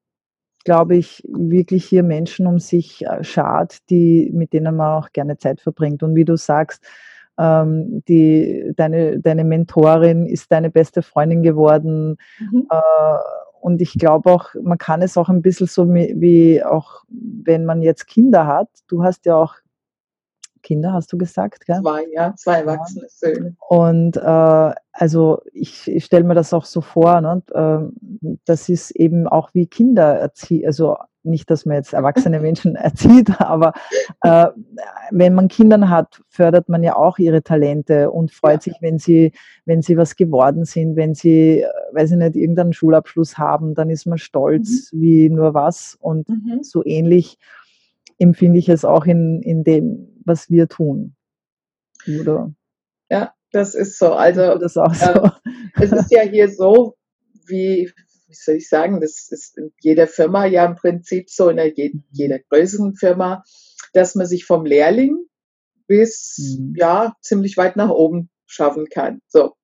glaube 0.63 0.95
ich, 0.95 1.23
wirklich 1.27 1.85
hier 1.85 2.03
Menschen 2.03 2.47
um 2.47 2.59
sich 2.59 3.05
äh, 3.05 3.23
schart, 3.23 3.77
die, 3.89 4.29
mit 4.33 4.53
denen 4.53 4.75
man 4.75 4.99
auch 4.99 5.11
gerne 5.11 5.37
Zeit 5.37 5.61
verbringt. 5.61 6.03
Und 6.03 6.15
wie 6.15 6.25
du 6.25 6.37
sagst, 6.37 6.83
ähm, 7.39 8.03
die, 8.07 8.71
deine, 8.75 9.19
deine 9.19 9.43
Mentorin 9.43 10.25
ist 10.25 10.51
deine 10.51 10.69
beste 10.69 11.01
Freundin 11.01 11.43
geworden. 11.43 12.17
Mhm. 12.39 12.67
Äh, 12.69 13.17
und 13.61 13.81
ich 13.81 13.93
glaube 13.93 14.31
auch, 14.31 14.49
man 14.61 14.77
kann 14.77 15.01
es 15.01 15.17
auch 15.17 15.29
ein 15.29 15.41
bisschen 15.41 15.67
so 15.67 15.87
wie 15.93 16.63
auch, 16.63 17.03
wenn 17.07 17.63
man 17.65 17.81
jetzt 17.81 18.07
Kinder 18.07 18.47
hat. 18.47 18.69
Du 18.87 19.03
hast 19.03 19.25
ja 19.25 19.35
auch 19.35 19.55
Kinder, 20.63 20.93
hast 20.93 21.13
du 21.13 21.17
gesagt, 21.17 21.65
gell? 21.65 21.79
Zwei, 21.81 22.05
ja, 22.11 22.33
zwei 22.35 22.59
erwachsene 22.59 23.07
Söhne. 23.07 23.55
Und 23.67 24.17
äh, 24.17 24.73
also 24.91 25.41
ich, 25.53 25.87
ich 25.87 26.05
stelle 26.05 26.23
mir 26.23 26.35
das 26.35 26.53
auch 26.53 26.65
so 26.65 26.81
vor, 26.81 27.21
ne? 27.21 27.41
äh, 27.53 28.35
das 28.45 28.69
ist 28.69 28.91
eben 28.91 29.27
auch 29.27 29.53
wie 29.53 29.67
Kinder 29.67 30.17
erziehen, 30.17 30.65
also 30.65 30.97
nicht, 31.23 31.49
dass 31.49 31.65
man 31.65 31.77
jetzt 31.77 31.93
erwachsene 31.93 32.39
Menschen 32.39 32.75
erzieht, 32.75 33.39
aber 33.39 33.73
äh, 34.21 34.47
wenn 35.11 35.33
man 35.33 35.47
Kinder 35.47 35.89
hat, 35.89 36.21
fördert 36.27 36.69
man 36.69 36.83
ja 36.83 36.95
auch 36.95 37.17
ihre 37.19 37.43
Talente 37.43 38.11
und 38.11 38.31
freut 38.31 38.65
ja. 38.65 38.73
sich, 38.73 38.81
wenn 38.81 38.97
sie, 38.97 39.31
wenn 39.65 39.81
sie 39.81 39.97
was 39.97 40.15
geworden 40.15 40.65
sind, 40.65 40.95
wenn 40.95 41.13
sie, 41.13 41.65
weiß 41.93 42.11
ich 42.11 42.17
nicht, 42.17 42.35
irgendeinen 42.35 42.73
Schulabschluss 42.73 43.37
haben, 43.37 43.75
dann 43.75 43.89
ist 43.89 44.05
man 44.05 44.17
stolz 44.17 44.91
mhm. 44.91 45.01
wie 45.01 45.29
nur 45.29 45.53
was 45.53 45.97
und 45.99 46.29
mhm. 46.29 46.63
so 46.63 46.83
ähnlich 46.85 47.37
empfinde 48.17 48.59
ich 48.59 48.69
es 48.69 48.85
auch 48.85 49.05
in, 49.05 49.41
in 49.41 49.63
dem, 49.63 50.07
was 50.25 50.49
wir 50.49 50.67
tun. 50.67 51.15
Oder? 52.19 52.53
Ja, 53.09 53.33
das 53.51 53.75
ist 53.75 53.97
so. 53.97 54.13
Also 54.13 54.57
das 54.57 54.77
auch 54.77 54.93
so. 54.93 55.09
Äh, 55.09 55.29
es 55.81 55.91
ist 55.91 56.11
ja 56.11 56.21
hier 56.21 56.49
so, 56.49 56.95
wie, 57.47 57.91
wie 58.31 58.35
soll 58.35 58.55
ich 58.55 58.69
sagen, 58.69 59.01
das 59.01 59.27
ist 59.29 59.57
in 59.57 59.71
jeder 59.81 60.07
Firma 60.07 60.45
ja 60.45 60.65
im 60.65 60.75
Prinzip 60.75 61.29
so, 61.29 61.49
in 61.49 61.57
der, 61.57 61.67
mhm. 61.67 62.03
jeder 62.11 62.39
größeren 62.39 62.95
Firma, 62.95 63.43
dass 63.93 64.15
man 64.15 64.25
sich 64.25 64.45
vom 64.45 64.65
Lehrling 64.65 65.25
bis 65.87 66.57
mhm. 66.57 66.73
ja 66.77 67.15
ziemlich 67.21 67.57
weit 67.57 67.75
nach 67.75 67.89
oben 67.89 68.29
schaffen 68.47 68.87
kann. 68.89 69.21
So. 69.27 69.55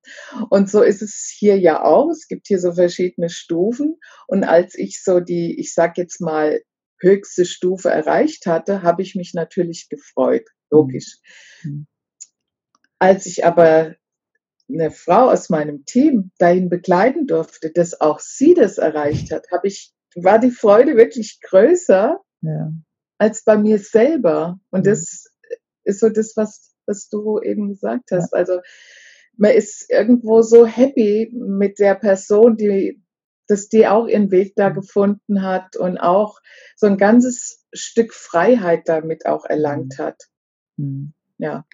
Und 0.49 0.69
so 0.69 0.81
ist 0.81 1.01
es 1.01 1.33
hier 1.37 1.57
ja 1.57 1.83
auch. 1.83 2.09
Es 2.09 2.27
gibt 2.27 2.47
hier 2.47 2.59
so 2.59 2.73
verschiedene 2.73 3.29
Stufen. 3.29 3.97
Und 4.27 4.43
als 4.43 4.75
ich 4.75 5.03
so 5.03 5.19
die, 5.19 5.59
ich 5.59 5.73
sag 5.73 5.97
jetzt 5.97 6.21
mal, 6.21 6.61
höchste 6.99 7.45
Stufe 7.45 7.89
erreicht 7.89 8.45
hatte, 8.47 8.81
habe 8.81 9.03
ich 9.03 9.15
mich 9.15 9.33
natürlich 9.33 9.87
gefreut, 9.89 10.47
logisch. 10.71 11.19
Mhm. 11.63 11.87
Als 12.99 13.25
ich 13.27 13.45
aber 13.45 13.95
eine 14.69 14.91
Frau 14.91 15.29
aus 15.29 15.49
meinem 15.49 15.85
Team 15.85 16.31
dahin 16.37 16.69
begleiten 16.69 17.27
durfte, 17.27 17.71
dass 17.71 17.99
auch 17.99 18.19
sie 18.19 18.53
das 18.53 18.77
erreicht 18.77 19.31
hat, 19.31 19.47
habe 19.51 19.67
ich, 19.67 19.93
war 20.15 20.39
die 20.39 20.51
Freude 20.51 20.97
wirklich 20.97 21.39
größer 21.41 22.19
ja. 22.41 22.71
als 23.17 23.43
bei 23.43 23.57
mir 23.57 23.79
selber. 23.79 24.59
Und 24.69 24.81
mhm. 24.81 24.89
das 24.89 25.25
ist 25.83 25.99
so 25.99 26.09
das, 26.09 26.35
was, 26.35 26.73
was 26.85 27.09
du 27.09 27.39
eben 27.41 27.69
gesagt 27.69 28.11
hast. 28.11 28.33
Ja. 28.33 28.39
Also 28.39 28.59
man 29.37 29.51
ist 29.51 29.89
irgendwo 29.89 30.41
so 30.41 30.65
happy 30.65 31.31
mit 31.33 31.79
der 31.79 31.95
Person, 31.95 32.57
die 32.57 33.01
dass 33.47 33.69
die 33.69 33.87
auch 33.87 34.07
ihren 34.07 34.29
Weg 34.29 34.55
da 34.55 34.69
mhm. 34.69 34.75
gefunden 34.75 35.41
hat 35.41 35.75
und 35.75 35.97
auch 35.97 36.39
so 36.75 36.85
ein 36.87 36.97
ganzes 36.97 37.65
Stück 37.73 38.13
Freiheit 38.13 38.87
damit 38.87 39.25
auch 39.25 39.45
erlangt 39.45 39.97
mhm. 39.97 40.03
hat. 40.03 40.23
Mhm. 40.75 41.13
Ja. 41.37 41.65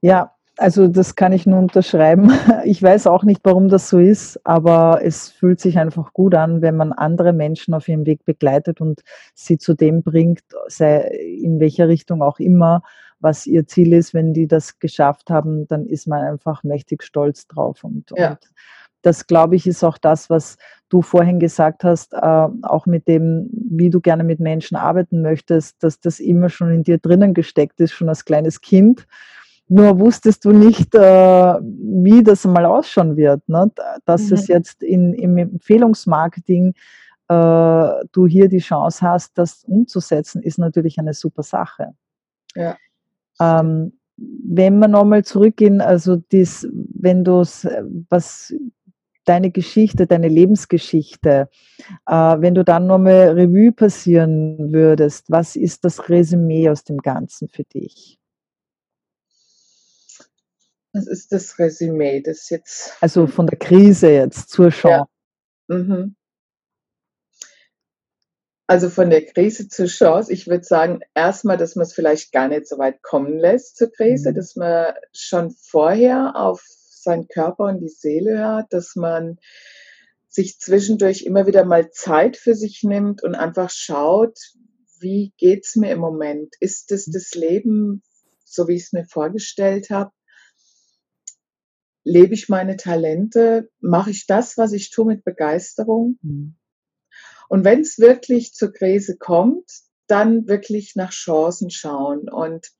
Ja, 0.00 0.34
also 0.58 0.88
das 0.88 1.14
kann 1.14 1.32
ich 1.32 1.46
nur 1.46 1.58
unterschreiben. 1.58 2.30
Ich 2.64 2.82
weiß 2.82 3.06
auch 3.06 3.22
nicht, 3.22 3.40
warum 3.44 3.68
das 3.68 3.88
so 3.88 3.98
ist, 3.98 4.44
aber 4.44 5.00
es 5.02 5.30
fühlt 5.30 5.60
sich 5.60 5.78
einfach 5.78 6.12
gut 6.12 6.34
an, 6.34 6.60
wenn 6.60 6.76
man 6.76 6.92
andere 6.92 7.32
Menschen 7.32 7.72
auf 7.72 7.88
ihrem 7.88 8.04
Weg 8.04 8.24
begleitet 8.24 8.80
und 8.80 9.02
sie 9.34 9.56
zu 9.56 9.74
dem 9.74 10.02
bringt, 10.02 10.42
sei 10.66 11.00
in 11.42 11.60
welcher 11.60 11.88
Richtung 11.88 12.20
auch 12.20 12.38
immer, 12.38 12.82
was 13.20 13.46
ihr 13.46 13.66
Ziel 13.66 13.92
ist. 13.92 14.12
Wenn 14.12 14.34
die 14.34 14.46
das 14.46 14.78
geschafft 14.80 15.30
haben, 15.30 15.66
dann 15.68 15.86
ist 15.86 16.06
man 16.06 16.22
einfach 16.22 16.62
mächtig 16.62 17.02
stolz 17.02 17.46
drauf. 17.46 17.84
Und, 17.84 18.12
ja. 18.16 18.32
und 18.32 18.38
das, 19.02 19.26
glaube 19.26 19.56
ich, 19.56 19.66
ist 19.66 19.84
auch 19.84 19.96
das, 19.96 20.28
was 20.28 20.58
du 20.88 21.02
vorhin 21.02 21.38
gesagt 21.38 21.84
hast, 21.84 22.12
äh, 22.12 22.48
auch 22.62 22.86
mit 22.86 23.08
dem, 23.08 23.48
wie 23.52 23.90
du 23.90 24.00
gerne 24.00 24.24
mit 24.24 24.40
Menschen 24.40 24.76
arbeiten 24.76 25.22
möchtest, 25.22 25.82
dass 25.82 26.00
das 26.00 26.20
immer 26.20 26.48
schon 26.48 26.72
in 26.72 26.82
dir 26.82 26.98
drinnen 26.98 27.32
gesteckt 27.32 27.80
ist, 27.80 27.92
schon 27.92 28.08
als 28.08 28.24
kleines 28.24 28.60
Kind. 28.60 29.06
Nur 29.68 29.98
wusstest 29.98 30.44
du 30.44 30.52
nicht, 30.52 30.94
äh, 30.94 31.00
wie 31.00 32.22
das 32.22 32.44
mal 32.44 32.64
ausschauen 32.64 33.16
wird. 33.16 33.46
Ne? 33.48 33.70
Dass 34.06 34.28
mhm. 34.28 34.34
es 34.34 34.48
jetzt 34.48 34.82
in, 34.82 35.12
im 35.14 35.36
Empfehlungsmarketing 35.36 36.74
äh, 37.28 37.88
du 38.12 38.26
hier 38.26 38.48
die 38.48 38.58
Chance 38.58 39.06
hast, 39.06 39.36
das 39.36 39.64
umzusetzen, 39.64 40.42
ist 40.42 40.58
natürlich 40.58 40.98
eine 40.98 41.12
super 41.12 41.42
Sache. 41.42 41.94
Ja. 42.54 42.76
Ähm, 43.40 43.92
wenn 44.16 44.78
wir 44.78 44.88
nochmal 44.88 45.24
zurückgehen, 45.24 45.80
also 45.80 46.16
dies, 46.16 46.66
wenn 46.72 47.22
du 47.22 47.44
was 48.08 48.54
deine 49.24 49.50
Geschichte, 49.50 50.06
deine 50.06 50.28
Lebensgeschichte, 50.28 51.48
äh, 52.06 52.12
wenn 52.12 52.54
du 52.54 52.64
dann 52.64 52.86
nochmal 52.86 53.30
Revue 53.30 53.72
passieren 53.72 54.72
würdest, 54.72 55.30
was 55.30 55.54
ist 55.54 55.84
das 55.84 56.08
Resümee 56.08 56.70
aus 56.70 56.82
dem 56.84 56.98
Ganzen 56.98 57.48
für 57.48 57.64
dich? 57.64 58.17
Was 60.98 61.06
ist 61.06 61.32
das 61.32 61.58
Resümee? 61.58 62.20
Das 62.20 62.50
jetzt. 62.50 62.96
Also 63.00 63.26
von 63.26 63.46
der 63.46 63.58
Krise 63.58 64.10
jetzt 64.10 64.50
zur 64.50 64.70
Chance. 64.70 65.06
Ja. 65.68 65.76
Mhm. 65.76 66.16
Also 68.66 68.90
von 68.90 69.08
der 69.08 69.24
Krise 69.24 69.68
zur 69.68 69.86
Chance. 69.86 70.32
Ich 70.32 70.46
würde 70.46 70.64
sagen, 70.64 71.00
erstmal, 71.14 71.56
dass 71.56 71.76
man 71.76 71.86
es 71.86 71.94
vielleicht 71.94 72.32
gar 72.32 72.48
nicht 72.48 72.66
so 72.66 72.78
weit 72.78 73.02
kommen 73.02 73.38
lässt 73.38 73.76
zur 73.76 73.90
Krise, 73.90 74.30
mhm. 74.30 74.34
dass 74.34 74.56
man 74.56 74.92
schon 75.12 75.50
vorher 75.50 76.32
auf 76.34 76.62
seinen 76.66 77.28
Körper 77.28 77.64
und 77.64 77.80
die 77.80 77.88
Seele 77.88 78.38
hört, 78.38 78.72
dass 78.72 78.96
man 78.96 79.38
sich 80.28 80.58
zwischendurch 80.58 81.22
immer 81.22 81.46
wieder 81.46 81.64
mal 81.64 81.90
Zeit 81.90 82.36
für 82.36 82.54
sich 82.54 82.82
nimmt 82.82 83.22
und 83.22 83.34
einfach 83.34 83.70
schaut, 83.70 84.38
wie 85.00 85.32
geht 85.38 85.64
es 85.64 85.76
mir 85.76 85.92
im 85.92 86.00
Moment? 86.00 86.54
Ist 86.60 86.90
es 86.92 87.06
das 87.06 87.34
Leben, 87.34 88.02
so 88.44 88.68
wie 88.68 88.74
ich 88.74 88.82
es 88.82 88.92
mir 88.92 89.06
vorgestellt 89.06 89.90
habe? 89.90 90.10
Lebe 92.08 92.34
ich 92.34 92.48
meine 92.48 92.76
Talente? 92.76 93.70
Mache 93.80 94.10
ich 94.10 94.26
das, 94.26 94.56
was 94.56 94.72
ich 94.72 94.90
tue, 94.90 95.04
mit 95.04 95.24
Begeisterung? 95.24 96.18
Mhm. 96.22 96.56
Und 97.48 97.64
wenn 97.64 97.80
es 97.80 97.98
wirklich 97.98 98.54
zur 98.54 98.72
Krise 98.72 99.16
kommt, 99.16 99.70
dann 100.06 100.48
wirklich 100.48 100.96
nach 100.96 101.10
Chancen 101.10 101.70
schauen. 101.70 102.28
Und 102.28 102.70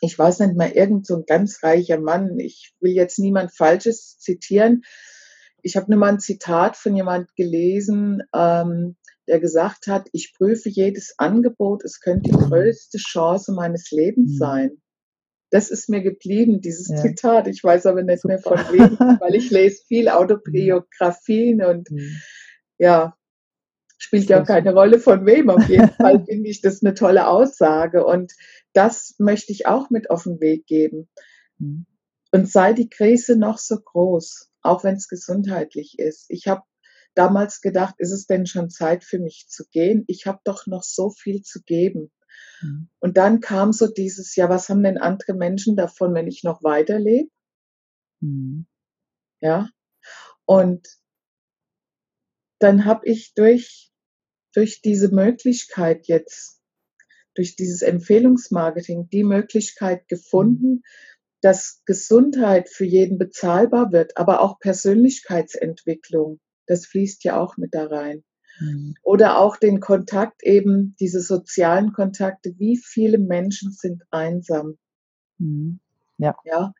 ich 0.00 0.18
weiß 0.18 0.40
nicht 0.40 0.56
mal, 0.56 0.70
irgend 0.70 1.06
so 1.06 1.16
ein 1.16 1.24
ganz 1.26 1.62
reicher 1.62 2.00
Mann, 2.00 2.38
ich 2.38 2.74
will 2.80 2.92
jetzt 2.92 3.18
niemand 3.18 3.54
Falsches 3.54 4.18
zitieren. 4.18 4.82
Ich 5.62 5.76
habe 5.76 5.90
nur 5.90 6.00
mal 6.00 6.12
ein 6.12 6.20
Zitat 6.20 6.76
von 6.76 6.96
jemand 6.96 7.34
gelesen, 7.36 8.22
ähm, 8.34 8.96
der 9.28 9.40
gesagt 9.40 9.86
hat, 9.86 10.08
ich 10.12 10.32
prüfe 10.34 10.70
jedes 10.70 11.14
Angebot, 11.18 11.84
es 11.84 12.00
könnte 12.00 12.30
die 12.30 12.36
größte 12.36 12.96
Chance 12.96 13.52
meines 13.52 13.90
Lebens 13.90 14.32
mhm. 14.32 14.36
sein. 14.38 14.82
Das 15.50 15.70
ist 15.70 15.88
mir 15.88 16.00
geblieben, 16.00 16.60
dieses 16.60 16.88
ja. 16.88 16.96
Zitat. 16.96 17.48
Ich 17.48 17.62
weiß 17.62 17.86
aber 17.86 18.02
nicht 18.02 18.22
Super. 18.22 18.34
mehr 18.34 18.38
von 18.42 18.58
wem, 18.72 18.98
weil 19.20 19.34
ich 19.34 19.50
lese 19.50 19.84
viel 19.86 20.08
Autobiografien 20.08 21.62
und 21.62 21.90
mhm. 21.90 22.20
ja, 22.78 23.16
spielt 23.98 24.28
ja 24.28 24.42
auch 24.42 24.46
keine 24.46 24.72
Rolle 24.72 24.98
von 24.98 25.26
wem. 25.26 25.50
Auf 25.50 25.68
jeden 25.68 25.90
Fall 26.00 26.24
finde 26.24 26.48
ich 26.48 26.60
das 26.60 26.82
eine 26.82 26.94
tolle 26.94 27.28
Aussage 27.28 28.04
und 28.04 28.32
das 28.72 29.14
möchte 29.18 29.52
ich 29.52 29.66
auch 29.66 29.90
mit 29.90 30.10
auf 30.10 30.24
den 30.24 30.40
Weg 30.40 30.66
geben. 30.66 31.08
Mhm. 31.58 31.86
Und 32.32 32.50
sei 32.50 32.72
die 32.72 32.88
Krise 32.88 33.36
noch 33.36 33.58
so 33.58 33.76
groß, 33.80 34.50
auch 34.62 34.84
wenn 34.84 34.94
es 34.94 35.08
gesundheitlich 35.08 35.98
ist. 35.98 36.26
Ich 36.28 36.46
habe 36.46 36.62
damals 37.14 37.60
gedacht, 37.60 37.96
ist 37.98 38.12
es 38.12 38.26
denn 38.26 38.46
schon 38.46 38.70
Zeit 38.70 39.04
für 39.04 39.18
mich 39.18 39.46
zu 39.48 39.64
gehen? 39.70 40.04
Ich 40.06 40.26
habe 40.26 40.38
doch 40.44 40.66
noch 40.66 40.84
so 40.84 41.10
viel 41.10 41.42
zu 41.42 41.62
geben. 41.62 42.10
Mhm. 42.60 42.88
Und 43.00 43.16
dann 43.16 43.40
kam 43.40 43.72
so 43.72 43.86
dieses, 43.86 44.36
ja, 44.36 44.48
was 44.48 44.68
haben 44.68 44.82
denn 44.82 44.98
andere 44.98 45.34
Menschen 45.34 45.76
davon, 45.76 46.14
wenn 46.14 46.26
ich 46.26 46.44
noch 46.44 46.62
weiterlebe? 46.62 47.30
Mhm. 48.20 48.66
Ja. 49.40 49.70
Und 50.44 50.86
dann 52.58 52.84
habe 52.84 53.06
ich 53.06 53.34
durch 53.34 53.90
durch 54.54 54.82
diese 54.82 55.14
Möglichkeit 55.14 56.06
jetzt, 56.06 56.60
durch 57.34 57.56
dieses 57.56 57.82
Empfehlungsmarketing, 57.82 59.08
die 59.10 59.24
Möglichkeit 59.24 60.08
gefunden, 60.08 60.82
dass 61.42 61.82
Gesundheit 61.86 62.68
für 62.68 62.84
jeden 62.84 63.18
bezahlbar 63.18 63.92
wird, 63.92 64.16
aber 64.16 64.40
auch 64.40 64.58
Persönlichkeitsentwicklung, 64.58 66.40
das 66.66 66.86
fließt 66.86 67.24
ja 67.24 67.40
auch 67.40 67.56
mit 67.56 67.74
da 67.74 67.86
rein. 67.86 68.24
Mhm. 68.60 68.94
Oder 69.02 69.38
auch 69.38 69.56
den 69.56 69.80
Kontakt 69.80 70.42
eben, 70.42 70.94
diese 71.00 71.20
sozialen 71.20 71.92
Kontakte. 71.92 72.54
Wie 72.58 72.76
viele 72.76 73.18
Menschen 73.18 73.72
sind 73.72 74.02
einsam? 74.10 74.78
Mhm. 75.38 75.80
Ja. 76.18 76.36
ja. 76.44 76.72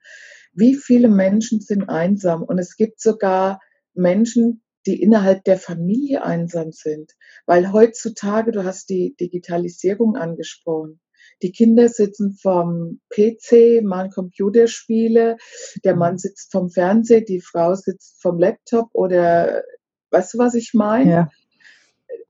Wie 0.53 0.75
viele 0.75 1.09
Menschen 1.09 1.61
sind 1.61 1.89
einsam? 1.89 2.43
Und 2.43 2.59
es 2.59 2.77
gibt 2.77 3.01
sogar 3.01 3.61
Menschen, 3.95 4.63
die 4.87 5.01
innerhalb 5.01 5.45
der 5.45 5.59
Familie 5.59 6.23
einsam 6.25 6.73
sind. 6.73 7.13
Weil 7.47 7.73
heutzutage, 7.73 8.53
du 8.53 8.65
hast 8.65 8.91
die 8.91 9.15
Digitalisierung 9.19 10.17
angesprochen. 10.17 11.01
Die 11.43 11.53
Kinder 11.53 11.89
sitzen 11.89 12.37
vom 12.41 13.01
PC, 13.09 13.83
machen 13.83 14.11
Computerspiele, 14.11 15.39
der 15.85 15.97
Mann 15.97 16.19
sitzt 16.19 16.53
vom 16.53 16.71
Fernseher, 16.71 17.23
die 17.23 17.41
Frau 17.41 17.75
sitzt 17.75 18.21
vom 18.21 18.39
Laptop 18.39 18.91
oder 18.93 19.63
weißt 20.11 20.35
du, 20.35 20.39
was 20.39 20.55
ich 20.55 20.75
meine? 20.75 21.11
Ja. 21.11 21.31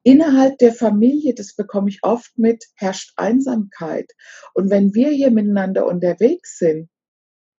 Innerhalb 0.03 0.59
der 0.59 0.73
Familie, 0.73 1.35
das 1.35 1.55
bekomme 1.55 1.91
ich 1.91 1.99
oft 2.03 2.39
mit, 2.39 2.65
herrscht 2.75 3.13
Einsamkeit. 3.17 4.13
Und 4.55 4.71
wenn 4.71 4.95
wir 4.95 5.11
hier 5.11 5.31
miteinander 5.31 5.87
unterwegs 5.87 6.59
sind, 6.59 6.89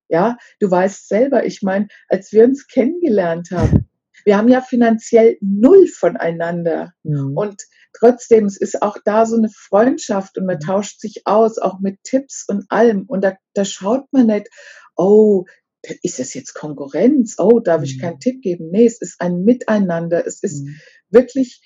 ja, 0.10 0.38
du 0.60 0.70
weißt 0.70 1.08
selber, 1.08 1.46
ich 1.46 1.62
meine, 1.62 1.88
als 2.10 2.32
wir 2.32 2.44
uns 2.44 2.68
kennengelernt 2.68 3.52
haben, 3.52 3.90
wir 4.26 4.38
haben 4.38 4.50
ja 4.50 4.62
finanziell 4.62 5.38
null 5.42 5.88
voneinander. 5.88 6.94
Mhm. 7.04 7.36
Und 7.36 7.64
trotzdem, 7.94 8.46
es 8.46 8.58
ist 8.58 8.82
auch 8.82 8.98
da 9.06 9.26
so 9.26 9.38
eine 9.38 9.50
Freundschaft 9.50 10.38
und 10.38 10.46
man 10.46 10.58
mhm. 10.58 10.66
tauscht 10.66 11.00
sich 11.00 11.26
aus, 11.26 11.58
auch 11.58 11.80
mit 11.80 12.04
Tipps 12.04 12.46
und 12.48 12.66
allem. 12.70 13.06
Und 13.08 13.24
da, 13.24 13.36
da 13.54 13.66
schaut 13.66 14.12
man 14.12 14.28
nicht, 14.28 14.50
oh, 14.96 15.46
ist 16.04 16.20
das 16.20 16.34
jetzt 16.34 16.54
Konkurrenz? 16.54 17.36
Oh, 17.40 17.60
darf 17.60 17.84
ich 17.84 18.00
keinen 18.00 18.16
mhm. 18.16 18.20
Tipp 18.20 18.42
geben? 18.42 18.70
Nee, 18.70 18.86
es 18.86 19.02
ist 19.02 19.20
ein 19.20 19.44
Miteinander. 19.44 20.26
Es 20.26 20.44
ist 20.44 20.64
mhm. 20.64 20.76
wirklich, 21.10 21.62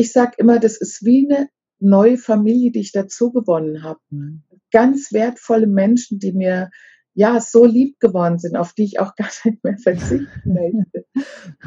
ich 0.00 0.12
sage 0.12 0.32
immer, 0.38 0.58
das 0.58 0.76
ist 0.78 1.04
wie 1.04 1.28
eine 1.30 1.48
neue 1.78 2.18
Familie, 2.18 2.72
die 2.72 2.80
ich 2.80 2.92
dazu 2.92 3.32
gewonnen 3.32 3.82
habe. 3.82 4.00
Mhm. 4.10 4.42
Ganz 4.70 5.12
wertvolle 5.12 5.66
Menschen, 5.66 6.18
die 6.18 6.32
mir 6.32 6.70
ja, 7.12 7.40
so 7.40 7.64
lieb 7.64 7.98
geworden 7.98 8.38
sind, 8.38 8.56
auf 8.56 8.72
die 8.72 8.84
ich 8.84 9.00
auch 9.00 9.14
gar 9.16 9.28
nicht 9.44 9.62
mehr 9.64 9.76
verzichten 9.78 10.28
möchte. 10.44 11.04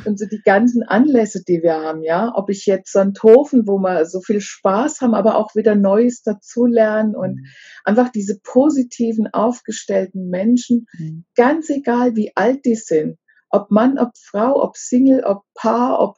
Und 0.05 0.17
so 0.17 0.25
die 0.25 0.41
ganzen 0.43 0.83
Anlässe, 0.83 1.43
die 1.43 1.61
wir 1.61 1.75
haben, 1.75 2.01
ja, 2.01 2.31
ob 2.33 2.49
ich 2.49 2.65
jetzt 2.65 2.97
Tofen, 3.13 3.67
wo 3.67 3.77
wir 3.77 4.05
so 4.05 4.21
viel 4.21 4.41
Spaß 4.41 5.01
haben, 5.01 5.13
aber 5.13 5.37
auch 5.37 5.53
wieder 5.53 5.75
Neues 5.75 6.23
dazulernen 6.23 7.15
und 7.15 7.35
mhm. 7.35 7.45
einfach 7.83 8.09
diese 8.09 8.39
positiven, 8.41 9.27
aufgestellten 9.27 10.29
Menschen, 10.29 10.87
mhm. 10.97 11.25
ganz 11.35 11.69
egal 11.69 12.15
wie 12.15 12.31
alt 12.35 12.65
die 12.65 12.75
sind, 12.75 13.17
ob 13.49 13.69
Mann, 13.69 13.99
ob 13.99 14.11
Frau, 14.17 14.63
ob 14.63 14.77
Single, 14.77 15.23
ob 15.23 15.43
Paar, 15.53 15.99
ob, 15.99 16.17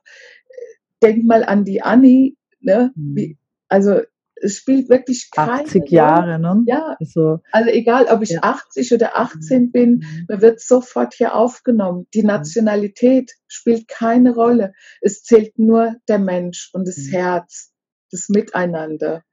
denk 1.01 1.23
mal 1.23 1.43
an 1.43 1.65
die 1.65 1.81
Annie, 1.81 2.35
ne, 2.59 2.91
mhm. 2.95 3.15
wie, 3.15 3.37
also 3.67 4.01
es 4.41 4.57
spielt 4.57 4.89
wirklich 4.89 5.31
keine 5.31 5.63
80 5.63 5.89
Jahre, 5.89 6.39
ne? 6.39 6.63
Ja. 6.67 6.95
Also, 6.99 7.39
also 7.51 7.69
egal, 7.69 8.07
ob 8.07 8.21
ich 8.21 8.31
ja. 8.31 8.43
80 8.43 8.93
oder 8.93 9.17
18 9.17 9.63
mhm. 9.63 9.71
bin, 9.71 9.89
mhm. 9.91 10.25
man 10.27 10.41
wird 10.41 10.59
sofort 10.59 11.13
hier 11.13 11.35
aufgenommen. 11.35 12.07
Die 12.13 12.21
mhm. 12.21 12.27
Nationalität 12.27 13.31
spielt 13.47 13.87
keine 13.87 14.33
Rolle. 14.33 14.73
Es 15.01 15.23
zählt 15.23 15.57
nur 15.57 15.95
der 16.07 16.19
Mensch 16.19 16.69
und 16.73 16.87
das 16.87 17.11
Herz, 17.11 17.71
das 18.11 18.27
Miteinander. 18.29 19.23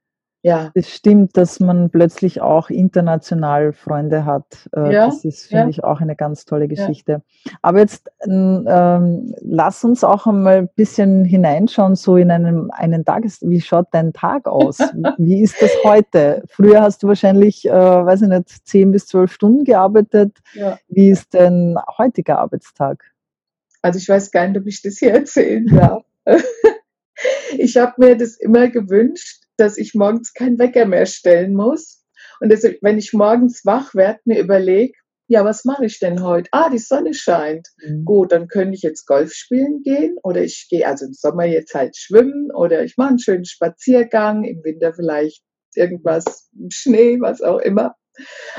Ja. 0.43 0.71
Es 0.73 0.89
stimmt, 0.89 1.37
dass 1.37 1.61
man 1.61 1.89
plötzlich 1.89 2.41
auch 2.41 2.69
international 2.69 3.71
Freunde 3.71 4.25
hat. 4.25 4.69
Äh, 4.75 4.93
ja, 4.93 5.05
das 5.05 5.23
ist, 5.23 5.47
finde 5.47 5.63
ja. 5.63 5.69
ich, 5.69 5.83
auch 5.85 6.01
eine 6.01 6.17
ganz 6.17 6.43
tolle 6.43 6.67
Geschichte. 6.67 7.21
Ja. 7.45 7.51
Aber 7.61 7.79
jetzt 7.79 8.11
ähm, 8.27 9.33
lass 9.39 9.85
uns 9.85 10.03
auch 10.03 10.27
einmal 10.27 10.57
ein 10.57 10.69
bisschen 10.75 11.23
hineinschauen, 11.23 11.95
so 11.95 12.17
in 12.17 12.29
einem 12.29 12.71
einen 12.71 13.05
Tages, 13.05 13.39
wie 13.41 13.61
schaut 13.61 13.87
dein 13.91 14.11
Tag 14.11 14.45
aus? 14.45 14.79
wie 15.17 15.41
ist 15.41 15.61
das 15.61 15.71
heute? 15.85 16.43
Früher 16.49 16.81
hast 16.81 17.03
du 17.03 17.07
wahrscheinlich, 17.07 17.65
äh, 17.65 17.71
weiß 17.71 18.23
ich 18.23 18.27
nicht, 18.27 18.67
zehn 18.67 18.91
bis 18.91 19.07
zwölf 19.07 19.31
Stunden 19.31 19.63
gearbeitet. 19.63 20.37
Wie 20.89 21.09
ist 21.09 21.33
dein 21.33 21.77
heutiger 21.97 22.39
Arbeitstag? 22.39 23.13
Also 23.81 23.97
ich 23.97 24.09
weiß 24.09 24.31
gar 24.31 24.45
nicht, 24.47 24.59
ob 24.59 24.67
ich 24.67 24.81
das 24.81 24.97
hier 24.97 25.13
erzählen 25.13 25.65
darf. 25.67 26.03
ich 27.57 27.77
habe 27.77 27.93
mir 27.97 28.17
das 28.17 28.35
immer 28.35 28.67
gewünscht, 28.67 29.42
dass 29.57 29.77
ich 29.77 29.93
morgens 29.93 30.33
keinen 30.33 30.59
Wecker 30.59 30.85
mehr 30.85 31.05
stellen 31.05 31.53
muss. 31.53 32.03
Und 32.39 32.49
deshalb, 32.49 32.79
wenn 32.81 32.97
ich 32.97 33.13
morgens 33.13 33.65
wach 33.65 33.93
werde, 33.95 34.19
mir 34.25 34.39
überlege, 34.39 34.93
ja, 35.27 35.45
was 35.45 35.63
mache 35.65 35.85
ich 35.85 35.99
denn 35.99 36.21
heute? 36.21 36.49
Ah, 36.51 36.69
die 36.69 36.79
Sonne 36.79 37.13
scheint. 37.13 37.67
Mhm. 37.77 38.05
Gut, 38.05 38.31
dann 38.31 38.47
könnte 38.47 38.75
ich 38.75 38.81
jetzt 38.81 39.05
Golf 39.05 39.33
spielen 39.33 39.81
gehen 39.81 40.17
oder 40.21 40.43
ich 40.43 40.67
gehe 40.69 40.85
also 40.85 41.05
im 41.05 41.13
Sommer 41.13 41.45
jetzt 41.45 41.73
halt 41.73 41.95
schwimmen 41.95 42.51
oder 42.53 42.83
ich 42.83 42.97
mache 42.97 43.09
einen 43.09 43.19
schönen 43.19 43.45
Spaziergang, 43.45 44.43
im 44.43 44.63
Winter 44.63 44.93
vielleicht 44.93 45.41
irgendwas, 45.75 46.49
Schnee, 46.69 47.19
was 47.19 47.41
auch 47.41 47.59
immer. 47.59 47.95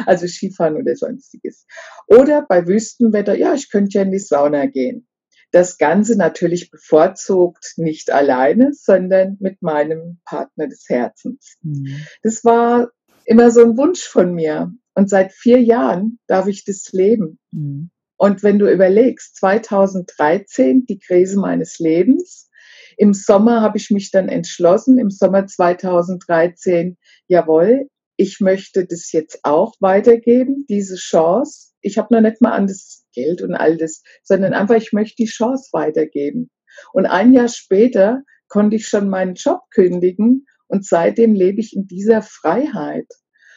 Also 0.07 0.27
Skifahren 0.27 0.77
oder 0.77 0.97
sonstiges. 0.97 1.65
Oder 2.09 2.45
bei 2.49 2.67
Wüstenwetter, 2.67 3.37
ja, 3.37 3.55
ich 3.55 3.71
könnte 3.71 3.99
ja 3.99 4.03
in 4.03 4.11
die 4.11 4.19
Sauna 4.19 4.67
gehen. 4.67 5.07
Das 5.55 5.79
Ganze 5.79 6.19
natürlich 6.19 6.73
bevorzugt 6.73 7.75
nicht 7.77 8.11
alleine, 8.11 8.73
sondern 8.73 9.37
mit 9.39 9.63
meinem 9.63 10.19
Partner 10.25 10.67
des 10.67 10.87
Herzens. 10.89 11.59
Mhm. 11.63 12.05
Das 12.25 12.45
war 12.45 12.91
immer 13.25 13.53
so 13.53 13.63
ein 13.63 13.77
Wunsch 13.77 14.03
von 14.03 14.35
mir. 14.35 14.73
Und 14.95 15.09
seit 15.09 15.33
vier 15.33 15.63
Jahren 15.63 16.19
darf 16.27 16.49
ich 16.49 16.65
das 16.65 16.91
leben. 16.91 17.39
Mhm. 17.53 17.91
Und 18.17 18.43
wenn 18.43 18.59
du 18.59 18.69
überlegst, 18.69 19.37
2013 19.37 20.87
die 20.87 20.99
Krise 20.99 21.39
meines 21.39 21.79
Lebens, 21.79 22.51
im 22.97 23.15
Sommer 23.15 23.61
habe 23.61 23.79
ich 23.79 23.93
mich 23.93 24.11
dann 24.11 24.29
entschlossen, 24.29 24.99
im 24.99 25.11
Sommer 25.11 25.47
2013, 25.47 26.97
jawohl, 27.29 27.89
ich 28.17 28.41
möchte 28.41 28.87
das 28.87 29.13
jetzt 29.13 29.39
auch 29.45 29.75
weitergeben, 29.79 30.67
diese 30.69 30.97
Chance. 30.97 31.75
Ich 31.81 31.97
habe 31.97 32.13
noch 32.13 32.23
nicht 32.23 32.41
mal 32.41 32.55
an 32.55 32.67
das 32.67 33.04
Geld 33.15 33.43
und 33.43 33.55
all 33.55 33.77
das, 33.77 34.03
sondern 34.23 34.53
einfach, 34.53 34.77
ich 34.77 34.93
möchte 34.93 35.17
die 35.17 35.31
Chance 35.31 35.71
weitergeben. 35.73 36.51
Und 36.93 37.07
ein 37.07 37.33
Jahr 37.33 37.49
später 37.49 38.23
konnte 38.49 38.77
ich 38.77 38.87
schon 38.87 39.09
meinen 39.09 39.35
Job 39.35 39.61
kündigen 39.71 40.47
und 40.69 40.87
seitdem 40.87 41.35
lebe 41.35 41.61
ich 41.61 41.75
in 41.75 41.87
dieser 41.87 42.23
Freiheit. 42.23 43.07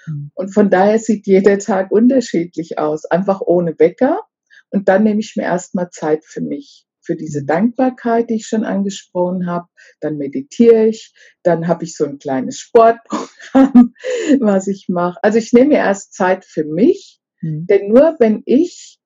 Hm. 0.06 0.32
Und 0.36 0.54
von 0.54 0.70
daher 0.70 1.00
sieht 1.00 1.28
jeder 1.28 1.60
Tag 1.60 1.92
unterschiedlich 1.92 2.78
aus, 2.80 3.06
einfach 3.06 3.42
ohne 3.42 3.78
Wecker. 3.80 4.22
Und 4.70 4.90
dann 4.90 5.04
nehme 5.04 5.20
ich 5.20 5.36
mir 5.36 5.44
erstmal 5.44 5.90
Zeit 5.90 6.26
für 6.26 6.42
mich, 6.42 6.86
für 7.02 7.16
diese 7.16 7.40
hm. 7.40 7.48
Dankbarkeit, 7.48 8.30
die 8.30 8.36
ich 8.36 8.48
schon 8.48 8.64
angesprochen 8.64 9.48
habe. 9.48 9.68
Dann 10.02 10.18
meditiere 10.18 10.88
ich, 10.88 11.14
dann 11.44 11.68
habe 11.68 11.84
ich 11.86 11.96
so 11.96 12.06
ein 12.06 12.20
kleines 12.20 12.60
Sportprogramm, 12.60 13.94
was 14.40 14.68
ich 14.68 14.88
mache. 14.90 15.20
Also 15.24 15.38
ich 15.38 15.54
nehme 15.54 15.70
mir 15.70 15.80
erst 15.80 16.14
Zeit 16.14 16.46
für 16.46 16.66
mich, 16.66 17.20
mhm. 17.42 17.66
denn 17.68 17.90
nur 17.90 18.16
wenn 18.20 18.44
ich 18.46 18.97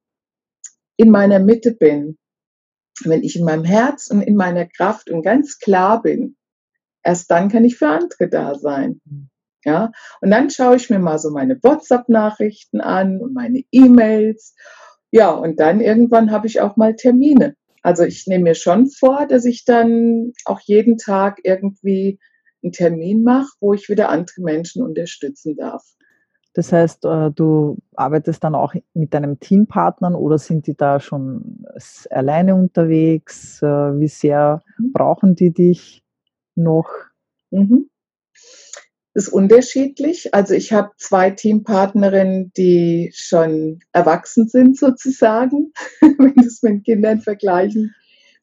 in 1.01 1.09
meiner 1.09 1.39
Mitte 1.39 1.73
bin, 1.73 2.17
wenn 3.03 3.23
ich 3.23 3.35
in 3.35 3.45
meinem 3.45 3.65
Herz 3.65 4.07
und 4.11 4.21
in 4.21 4.35
meiner 4.35 4.65
Kraft 4.65 5.09
und 5.09 5.23
ganz 5.23 5.59
klar 5.59 6.01
bin, 6.01 6.35
Erst 7.03 7.31
dann 7.31 7.49
kann 7.49 7.65
ich 7.65 7.77
für 7.77 7.87
andere 7.87 8.29
da 8.29 8.55
sein. 8.55 9.01
Mhm. 9.05 9.29
Ja, 9.63 9.91
und 10.21 10.31
dann 10.31 10.49
schaue 10.49 10.75
ich 10.75 10.89
mir 10.89 10.97
mal 10.97 11.19
so 11.19 11.29
meine 11.29 11.61
WhatsApp-Nachrichten 11.61 12.81
an 12.81 13.21
und 13.21 13.33
meine 13.33 13.61
E-Mails. 13.71 14.55
Ja, 15.11 15.29
und 15.31 15.59
dann 15.59 15.81
irgendwann 15.81 16.31
habe 16.31 16.47
ich 16.47 16.61
auch 16.61 16.77
mal 16.77 16.95
Termine. 16.95 17.55
Also 17.83 18.03
ich 18.03 18.25
nehme 18.25 18.45
mir 18.45 18.55
schon 18.55 18.89
vor, 18.89 19.27
dass 19.27 19.45
ich 19.45 19.65
dann 19.65 20.33
auch 20.45 20.61
jeden 20.61 20.97
Tag 20.97 21.41
irgendwie 21.43 22.19
einen 22.63 22.71
Termin 22.71 23.23
mache, 23.23 23.49
wo 23.59 23.73
ich 23.73 23.87
wieder 23.87 24.09
andere 24.09 24.41
Menschen 24.41 24.81
unterstützen 24.81 25.55
darf. 25.55 25.83
Das 26.53 26.73
heißt, 26.73 27.05
äh, 27.05 27.31
du 27.31 27.77
arbeitest 27.95 28.43
dann 28.43 28.55
auch 28.55 28.73
mit 28.93 29.13
deinem 29.13 29.39
Teampartnern 29.39 30.15
oder 30.15 30.37
sind 30.37 30.67
die 30.67 30.75
da 30.75 30.99
schon 30.99 31.65
alleine 32.09 32.55
unterwegs? 32.55 33.61
Äh, 33.61 33.65
wie 33.99 34.07
sehr 34.07 34.61
mhm. 34.77 34.91
brauchen 34.91 35.35
die 35.35 35.53
dich 35.53 36.03
noch? 36.55 36.89
Mhm. 37.51 37.89
Das 39.13 39.27
ist 39.27 39.33
unterschiedlich. 39.33 40.33
Also 40.33 40.53
ich 40.53 40.71
habe 40.71 40.91
zwei 40.97 41.31
Teampartnerinnen, 41.31 42.51
die 42.55 43.11
schon 43.13 43.79
erwachsen 43.91 44.47
sind 44.47 44.77
sozusagen, 44.77 45.73
wenn 46.01 46.33
du 46.35 46.45
es 46.45 46.61
mit 46.63 46.85
Kindern 46.85 47.21
vergleichen 47.21 47.93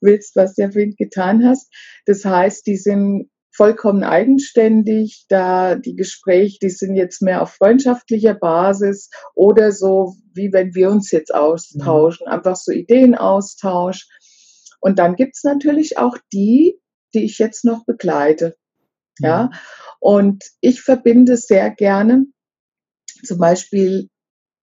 willst, 0.01 0.37
was 0.37 0.55
du 0.55 0.63
ja 0.63 0.71
vorhin 0.71 0.95
getan 0.97 1.45
hast. 1.45 1.73
Das 2.07 2.25
heißt, 2.25 2.67
die 2.67 2.77
sind 2.77 3.31
vollkommen 3.59 4.05
eigenständig. 4.05 5.27
Da 5.29 5.75
die 5.75 5.97
Gespräche, 5.97 6.59
die 6.63 6.71
sind 6.71 6.95
jetzt 6.95 7.21
mehr 7.21 7.43
auf 7.43 7.55
freundschaftlicher 7.55 8.35
Basis 8.35 9.11
oder 9.35 9.73
so, 9.73 10.15
wie 10.33 10.53
wenn 10.53 10.75
wir 10.75 10.91
uns 10.91 11.11
jetzt 11.11 11.35
austauschen, 11.35 12.27
mhm. 12.27 12.33
einfach 12.33 12.57
so 12.57 12.71
Ideenaustausch. 12.71 14.07
Und 14.81 15.01
dann 15.01 15.17
gibt's 15.17 15.43
natürlich 15.43 15.99
auch 15.99 16.17
die, 16.33 16.81
die 17.15 17.25
ich 17.25 17.39
jetzt 17.39 17.65
noch 17.65 17.85
begleite. 17.85 18.57
Ja, 19.19 19.45
mhm. 19.47 19.51
und 19.99 20.45
ich 20.61 20.81
verbinde 20.81 21.37
sehr 21.37 21.71
gerne 21.71 22.27
zum 23.25 23.39
Beispiel 23.39 24.09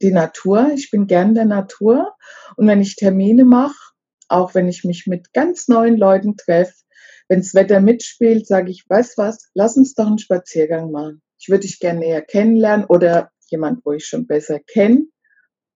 die 0.00 0.12
Natur. 0.12 0.70
Ich 0.76 0.92
bin 0.92 1.08
gern 1.08 1.34
der 1.34 1.46
Natur. 1.46 2.14
Und 2.56 2.68
wenn 2.68 2.80
ich 2.80 2.94
Termine 2.94 3.44
mache, 3.44 3.92
auch 4.28 4.54
wenn 4.54 4.68
ich 4.68 4.84
mich 4.84 5.08
mit 5.08 5.32
ganz 5.32 5.66
neuen 5.66 5.96
Leuten 5.96 6.36
treffe, 6.36 6.83
wenn 7.28 7.40
das 7.40 7.54
Wetter 7.54 7.80
mitspielt, 7.80 8.46
sage 8.46 8.70
ich, 8.70 8.84
weißt 8.88 9.18
was, 9.18 9.50
lass 9.54 9.76
uns 9.76 9.94
doch 9.94 10.06
einen 10.06 10.18
Spaziergang 10.18 10.90
machen. 10.90 11.22
Ich 11.38 11.48
würde 11.48 11.62
dich 11.62 11.80
gerne 11.80 12.00
näher 12.00 12.22
kennenlernen 12.22 12.86
oder 12.86 13.30
jemand, 13.48 13.84
wo 13.84 13.92
ich 13.92 14.06
schon 14.06 14.26
besser 14.26 14.60
kenne, 14.60 15.06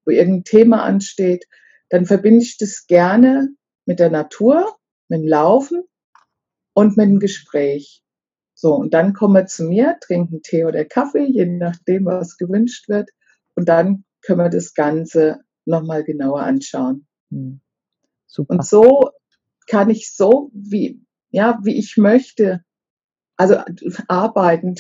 wo 0.05 0.11
irgendein 0.11 0.45
Thema 0.45 0.83
ansteht, 0.83 1.47
dann 1.91 2.07
verbinde 2.07 2.45
ich 2.45 2.59
das 2.59 2.87
gerne 2.87 3.49
mit 3.87 3.99
der 3.99 4.11
Natur, 4.11 4.77
mit 5.09 5.21
dem 5.21 5.27
Laufen 5.27 5.83
und 6.75 6.97
mit 6.97 7.07
dem 7.07 7.19
Gespräch. 7.19 8.03
So, 8.55 8.75
und 8.75 8.93
dann 8.93 9.15
kommen 9.15 9.35
wir 9.35 9.47
zu 9.47 9.65
mir, 9.65 9.97
trinken 10.01 10.43
Tee 10.43 10.65
oder 10.65 10.85
Kaffee, 10.85 11.27
je 11.27 11.47
nachdem, 11.47 12.07
was 12.07 12.37
gewünscht 12.37 12.89
wird. 12.89 13.11
Und 13.55 13.69
dann 13.69 14.05
können 14.23 14.41
wir 14.41 14.51
das 14.51 14.75
Ganze 14.75 15.41
nochmal 15.65 16.05
genauer 16.05 16.43
anschauen. 16.43 17.07
Hm. 17.31 17.61
Und 18.37 18.65
so 18.65 19.11
kann 19.69 19.91
ich 19.91 20.15
so, 20.15 20.51
wie, 20.53 21.01
ja, 21.31 21.59
wie 21.63 21.77
ich 21.79 21.97
möchte. 21.97 22.63
Also 23.37 23.57
arbeiten. 24.09 24.75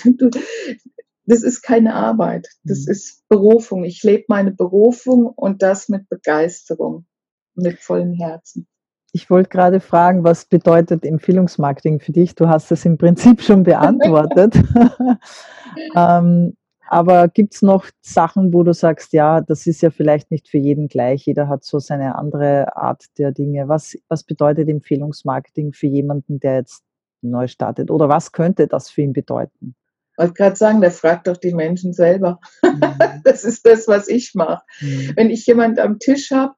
Das 1.26 1.42
ist 1.42 1.62
keine 1.62 1.94
Arbeit. 1.94 2.48
Das 2.64 2.86
mhm. 2.86 2.92
ist 2.92 3.28
Berufung. 3.28 3.84
Ich 3.84 4.02
lebe 4.02 4.24
meine 4.28 4.50
Berufung 4.50 5.26
und 5.26 5.62
das 5.62 5.88
mit 5.88 6.08
Begeisterung, 6.08 7.06
mit 7.54 7.78
vollem 7.80 8.14
Herzen. 8.14 8.66
Ich 9.12 9.30
wollte 9.30 9.48
gerade 9.48 9.80
fragen, 9.80 10.24
was 10.24 10.44
bedeutet 10.44 11.04
Empfehlungsmarketing 11.04 12.00
für 12.00 12.12
dich? 12.12 12.34
Du 12.34 12.48
hast 12.48 12.70
es 12.72 12.84
im 12.84 12.98
Prinzip 12.98 13.42
schon 13.42 13.62
beantwortet. 13.62 14.54
ähm, 15.96 16.56
aber 16.90 17.28
gibt 17.28 17.54
es 17.54 17.62
noch 17.62 17.86
Sachen, 18.00 18.52
wo 18.52 18.62
du 18.62 18.72
sagst, 18.72 19.12
ja, 19.12 19.40
das 19.40 19.66
ist 19.66 19.82
ja 19.82 19.90
vielleicht 19.90 20.30
nicht 20.30 20.48
für 20.48 20.58
jeden 20.58 20.88
gleich, 20.88 21.26
jeder 21.26 21.48
hat 21.48 21.64
so 21.64 21.78
seine 21.78 22.16
andere 22.16 22.76
Art 22.76 23.04
der 23.18 23.32
Dinge. 23.32 23.68
Was, 23.68 23.96
was 24.08 24.24
bedeutet 24.24 24.68
Empfehlungsmarketing 24.68 25.72
für 25.72 25.86
jemanden, 25.86 26.40
der 26.40 26.56
jetzt 26.56 26.82
neu 27.20 27.46
startet? 27.46 27.90
Oder 27.90 28.08
was 28.08 28.32
könnte 28.32 28.66
das 28.66 28.88
für 28.88 29.02
ihn 29.02 29.12
bedeuten? 29.12 29.74
Ich 30.12 30.18
wollte 30.18 30.34
gerade 30.34 30.56
sagen, 30.56 30.80
der 30.80 30.90
fragt 30.90 31.26
doch 31.26 31.36
die 31.36 31.54
Menschen 31.54 31.92
selber. 31.92 32.40
Mhm. 32.62 32.80
das 33.24 33.44
ist 33.44 33.66
das, 33.66 33.86
was 33.86 34.08
ich 34.08 34.34
mache. 34.34 34.62
Mhm. 34.80 35.12
Wenn 35.14 35.30
ich 35.30 35.46
jemand 35.46 35.78
am 35.78 35.98
Tisch 35.98 36.30
habe, 36.30 36.54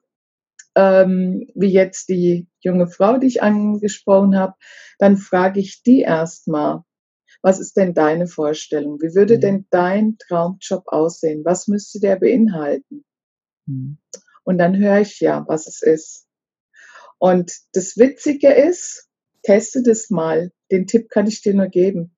ähm, 0.77 1.49
wie 1.55 1.73
jetzt 1.73 2.09
die 2.09 2.47
junge 2.61 2.87
Frau, 2.87 3.19
die 3.19 3.27
ich 3.27 3.43
angesprochen 3.43 4.39
habe, 4.39 4.55
dann 4.99 5.17
frage 5.17 5.59
ich 5.59 5.83
die 5.83 6.03
erstmal, 6.03 6.83
was 7.43 7.59
ist 7.59 7.77
denn 7.77 7.95
deine 7.95 8.27
Vorstellung? 8.27 9.01
Wie 9.01 9.15
würde 9.15 9.37
mhm. 9.37 9.41
denn 9.41 9.67
dein 9.71 10.19
Traumjob 10.19 10.85
aussehen? 10.87 11.45
Was 11.45 11.69
müsste 11.69 12.01
der 12.01 12.17
beinhalten? 12.17 13.05
Mhm. 13.67 13.99
Und 14.45 14.59
dann 14.59 14.77
höre 14.77 15.01
ich 15.01 15.21
ja, 15.21 15.45
was 15.49 15.67
es 15.67 15.83
ist. 15.83 16.27
Und 17.19 17.53
das 17.73 17.97
Witzige 17.97 18.53
ist, 18.53 19.09
teste 19.43 19.83
das 19.83 20.11
mal. 20.11 20.53
Den 20.71 20.87
Tipp 20.87 21.09
kann 21.11 21.27
ich 21.27 21.43
dir 21.43 21.55
nur 21.55 21.69
geben. 21.69 22.17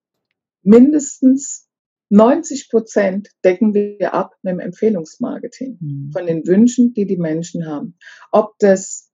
Mindestens 0.62 1.68
90 2.10 2.68
Prozent 2.68 3.30
decken 3.44 3.74
wir 3.74 4.12
ab 4.14 4.34
mit 4.42 4.52
dem 4.52 4.60
Empfehlungsmarketing 4.60 5.78
mhm. 5.80 6.10
von 6.12 6.26
den 6.26 6.46
Wünschen, 6.46 6.92
die 6.94 7.06
die 7.06 7.16
Menschen 7.16 7.66
haben. 7.66 7.96
Ob 8.30 8.58
das 8.58 9.10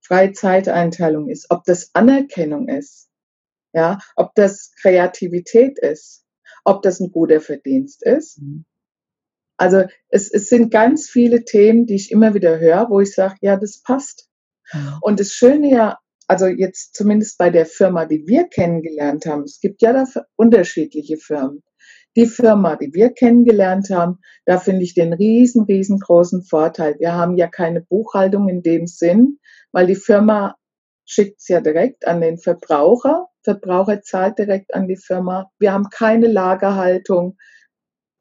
freie 0.00 0.32
Zeiteinteilung 0.32 1.28
ist, 1.28 1.50
ob 1.50 1.64
das 1.64 1.90
Anerkennung 1.94 2.68
ist, 2.68 3.07
ja, 3.72 3.98
ob 4.16 4.34
das 4.34 4.72
Kreativität 4.80 5.78
ist, 5.78 6.24
ob 6.64 6.82
das 6.82 7.00
ein 7.00 7.10
guter 7.10 7.40
Verdienst 7.40 8.02
ist. 8.02 8.40
Mhm. 8.40 8.64
Also 9.56 9.84
es, 10.08 10.32
es 10.32 10.48
sind 10.48 10.70
ganz 10.70 11.08
viele 11.08 11.44
Themen, 11.44 11.86
die 11.86 11.96
ich 11.96 12.12
immer 12.12 12.32
wieder 12.34 12.58
höre, 12.58 12.88
wo 12.90 13.00
ich 13.00 13.12
sage, 13.12 13.36
ja, 13.40 13.56
das 13.56 13.82
passt. 13.82 14.28
Mhm. 14.72 14.98
Und 15.00 15.20
das 15.20 15.32
Schöne 15.32 15.70
ja, 15.70 15.98
also 16.28 16.46
jetzt 16.46 16.94
zumindest 16.94 17.38
bei 17.38 17.50
der 17.50 17.66
Firma, 17.66 18.04
die 18.04 18.26
wir 18.26 18.44
kennengelernt 18.44 19.26
haben, 19.26 19.42
es 19.42 19.60
gibt 19.60 19.82
ja 19.82 19.92
da 19.92 20.04
unterschiedliche 20.36 21.16
Firmen. 21.16 21.62
Die 22.16 22.26
Firma, 22.26 22.76
die 22.76 22.92
wir 22.94 23.10
kennengelernt 23.10 23.90
haben, 23.90 24.18
da 24.44 24.58
finde 24.58 24.82
ich 24.82 24.94
den 24.94 25.12
riesen, 25.12 25.64
riesengroßen 25.64 26.42
Vorteil. 26.42 26.96
Wir 26.98 27.14
haben 27.14 27.36
ja 27.36 27.48
keine 27.48 27.80
Buchhaltung 27.80 28.48
in 28.48 28.62
dem 28.62 28.86
Sinn, 28.86 29.38
weil 29.72 29.86
die 29.86 29.94
Firma 29.94 30.56
schickt 31.04 31.40
es 31.40 31.48
ja 31.48 31.60
direkt 31.60 32.06
an 32.06 32.20
den 32.20 32.38
Verbraucher 32.38 33.28
Verbraucher 33.54 34.02
zahlt 34.02 34.38
direkt 34.38 34.74
an 34.74 34.88
die 34.88 34.96
Firma. 34.96 35.50
Wir 35.58 35.72
haben 35.72 35.88
keine 35.90 36.28
Lagerhaltung. 36.28 37.36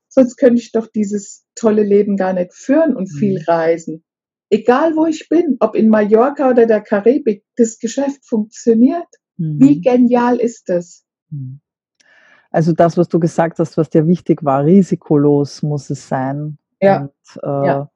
Sonst 0.08 0.38
könnte 0.38 0.62
ich 0.62 0.72
doch 0.72 0.88
dieses 0.88 1.46
tolle 1.56 1.84
Leben 1.84 2.18
gar 2.18 2.34
nicht 2.34 2.54
führen 2.54 2.96
und 2.96 3.08
viel 3.08 3.40
mhm. 3.40 3.46
reisen. 3.48 4.04
Egal 4.50 4.96
wo 4.96 5.06
ich 5.06 5.28
bin, 5.28 5.58
ob 5.60 5.76
in 5.76 5.90
Mallorca 5.90 6.50
oder 6.50 6.66
der 6.66 6.82
Karibik, 6.82 7.44
das 7.58 7.80
Geschäft 7.80 8.26
funktioniert. 8.26 9.08
Mhm. 9.38 9.60
Wie 9.60 9.82
genial 9.82 10.38
ist 10.38 10.70
das? 10.70 11.04
Mhm. 11.30 11.60
Also 12.50 12.72
das, 12.72 12.98
was 12.98 13.10
du 13.10 13.20
gesagt 13.20 13.60
hast, 13.60 13.78
was 13.78 13.90
dir 13.90 14.08
wichtig 14.08 14.44
war, 14.44 14.64
risikolos 14.64 15.62
muss 15.64 15.90
es 15.90 16.08
sein. 16.08 16.58
Ja. 16.82 17.02
Und, 17.02 17.44
äh, 17.44 17.68
ja 17.68 17.92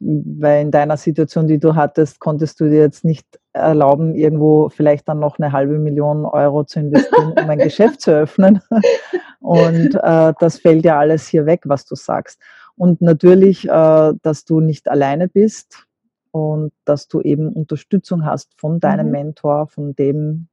weil 0.00 0.62
in 0.62 0.70
deiner 0.70 0.96
Situation, 0.96 1.46
die 1.46 1.58
du 1.58 1.74
hattest, 1.74 2.20
konntest 2.20 2.60
du 2.60 2.68
dir 2.68 2.80
jetzt 2.80 3.04
nicht 3.04 3.39
erlauben, 3.52 4.14
irgendwo 4.14 4.68
vielleicht 4.68 5.08
dann 5.08 5.18
noch 5.18 5.38
eine 5.38 5.52
halbe 5.52 5.78
Million 5.78 6.24
Euro 6.24 6.64
zu 6.64 6.80
investieren, 6.80 7.32
um 7.32 7.50
ein 7.50 7.58
Geschäft 7.58 8.00
zu 8.00 8.12
öffnen. 8.12 8.60
Und 9.40 9.94
äh, 9.94 10.32
das 10.38 10.58
fällt 10.58 10.84
ja 10.84 10.98
alles 10.98 11.26
hier 11.26 11.46
weg, 11.46 11.62
was 11.64 11.84
du 11.84 11.94
sagst. 11.94 12.40
Und 12.76 13.00
natürlich, 13.00 13.68
äh, 13.68 14.12
dass 14.22 14.44
du 14.44 14.60
nicht 14.60 14.88
alleine 14.88 15.28
bist 15.28 15.86
und 16.30 16.72
dass 16.84 17.08
du 17.08 17.20
eben 17.20 17.52
Unterstützung 17.52 18.24
hast 18.24 18.58
von 18.58 18.80
deinem 18.80 19.06
mhm. 19.06 19.12
Mentor, 19.12 19.66
von 19.66 19.94
dem, 19.94 20.48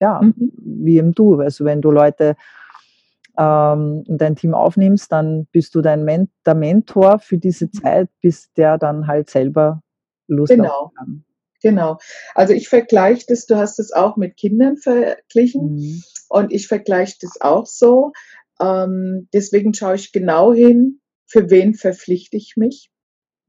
ja, 0.00 0.20
mhm. 0.22 0.52
wie 0.56 0.98
eben 0.98 1.14
du. 1.14 1.40
Also 1.40 1.64
wenn 1.64 1.82
du 1.82 1.90
Leute 1.90 2.36
ähm, 3.36 4.04
in 4.06 4.18
dein 4.18 4.36
Team 4.36 4.54
aufnimmst, 4.54 5.10
dann 5.10 5.46
bist 5.52 5.74
du 5.74 5.80
dein 5.80 6.04
Men 6.04 6.28
der 6.46 6.54
Mentor 6.54 7.18
für 7.18 7.38
diese 7.38 7.66
mhm. 7.66 7.72
Zeit, 7.72 8.08
bis 8.20 8.52
der 8.54 8.78
dann 8.78 9.06
halt 9.06 9.30
selber 9.30 9.82
Lust 10.28 10.52
genau. 10.52 10.92
kann. 10.96 11.24
Genau. 11.62 11.98
Also 12.34 12.52
ich 12.52 12.68
vergleiche 12.68 13.24
das, 13.28 13.46
du 13.46 13.56
hast 13.56 13.78
es 13.78 13.92
auch 13.92 14.16
mit 14.16 14.36
Kindern 14.36 14.76
verglichen 14.76 15.74
mhm. 15.74 16.02
und 16.28 16.52
ich 16.52 16.68
vergleiche 16.68 17.16
das 17.20 17.40
auch 17.40 17.66
so. 17.66 18.12
Ähm, 18.60 19.28
deswegen 19.32 19.74
schaue 19.74 19.96
ich 19.96 20.12
genau 20.12 20.52
hin, 20.52 21.00
für 21.26 21.50
wen 21.50 21.74
verpflichte 21.74 22.36
ich 22.36 22.54
mich. 22.56 22.90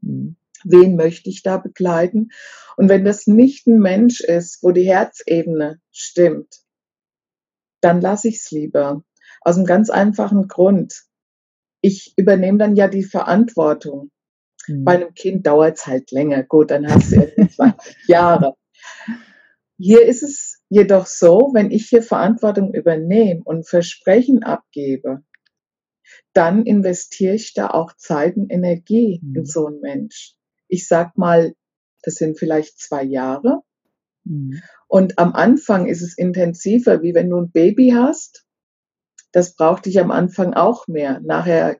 Mhm. 0.01 0.37
Wen 0.63 0.95
möchte 0.95 1.29
ich 1.29 1.41
da 1.41 1.57
begleiten? 1.57 2.29
Und 2.75 2.89
wenn 2.89 3.05
das 3.05 3.27
nicht 3.27 3.67
ein 3.67 3.79
Mensch 3.79 4.19
ist, 4.19 4.61
wo 4.61 4.71
die 4.71 4.87
Herzebene 4.87 5.79
stimmt, 5.91 6.59
dann 7.81 8.01
lasse 8.01 8.27
ich 8.27 8.37
es 8.37 8.51
lieber. 8.51 9.03
Aus 9.41 9.55
einem 9.55 9.65
ganz 9.65 9.89
einfachen 9.89 10.47
Grund. 10.47 11.03
Ich 11.81 12.13
übernehme 12.17 12.57
dann 12.57 12.75
ja 12.75 12.89
die 12.89 13.03
Verantwortung. 13.03 14.11
Mhm. 14.69 14.83
Bei 14.85 14.95
einem 14.95 15.13
Kind 15.13 15.47
dauert 15.47 15.77
es 15.77 15.87
halt 15.87 16.11
länger. 16.11 16.43
Gut, 16.43 16.71
dann 16.71 16.87
hast 16.87 17.11
du 17.11 17.15
irgendwie 17.17 17.49
20 17.55 18.07
Jahre. 18.07 18.55
Hier 19.77 20.05
ist 20.05 20.23
es 20.23 20.61
jedoch 20.69 21.05
so, 21.05 21.51
wenn 21.53 21.71
ich 21.71 21.87
hier 21.87 22.03
Verantwortung 22.03 22.73
übernehme 22.73 23.41
und 23.43 23.67
Versprechen 23.67 24.43
abgebe, 24.43 25.23
dann 26.33 26.65
investiere 26.65 27.35
ich 27.35 27.53
da 27.53 27.69
auch 27.69 27.93
Zeit 27.95 28.35
und 28.37 28.51
Energie 28.51 29.19
mhm. 29.23 29.35
in 29.37 29.45
so 29.45 29.67
einen 29.67 29.79
Mensch. 29.79 30.35
Ich 30.67 30.87
sag 30.87 31.17
mal, 31.17 31.53
das 32.03 32.15
sind 32.15 32.37
vielleicht 32.37 32.79
zwei 32.79 33.03
Jahre. 33.03 33.61
Mhm. 34.25 34.61
Und 34.87 35.17
am 35.17 35.33
Anfang 35.33 35.87
ist 35.87 36.01
es 36.01 36.17
intensiver, 36.17 37.01
wie 37.01 37.13
wenn 37.13 37.29
du 37.29 37.37
ein 37.37 37.51
Baby 37.51 37.91
hast. 37.95 38.45
Das 39.31 39.55
braucht 39.55 39.85
dich 39.85 39.99
am 39.99 40.11
Anfang 40.11 40.53
auch 40.53 40.87
mehr. 40.87 41.19
Nachher 41.23 41.79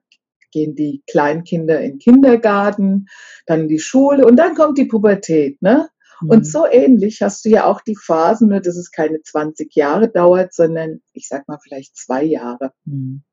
gehen 0.52 0.76
die 0.76 1.04
Kleinkinder 1.10 1.80
in 1.80 1.92
den 1.92 2.00
Kindergarten, 2.00 3.08
dann 3.46 3.62
in 3.62 3.68
die 3.68 3.80
Schule 3.80 4.26
und 4.26 4.36
dann 4.38 4.56
kommt 4.56 4.78
die 4.78 4.86
Pubertät. 4.86 5.62
Ne? 5.62 5.90
Mhm. 6.22 6.30
Und 6.30 6.48
so 6.48 6.66
ähnlich 6.66 7.22
hast 7.22 7.46
du 7.46 7.50
ja 7.50 7.66
auch 7.66 7.82
die 7.82 7.96
Phasen, 7.96 8.50
nur 8.50 8.60
dass 8.60 8.76
es 8.76 8.92
keine 8.92 9.22
20 9.22 9.74
Jahre 9.76 10.10
dauert, 10.10 10.54
sondern 10.54 11.02
ich 11.14 11.28
sag 11.28 11.48
mal 11.48 11.60
vielleicht 11.62 11.96
zwei 11.98 12.24
Jahre. 12.24 12.72
Mhm. 12.86 13.24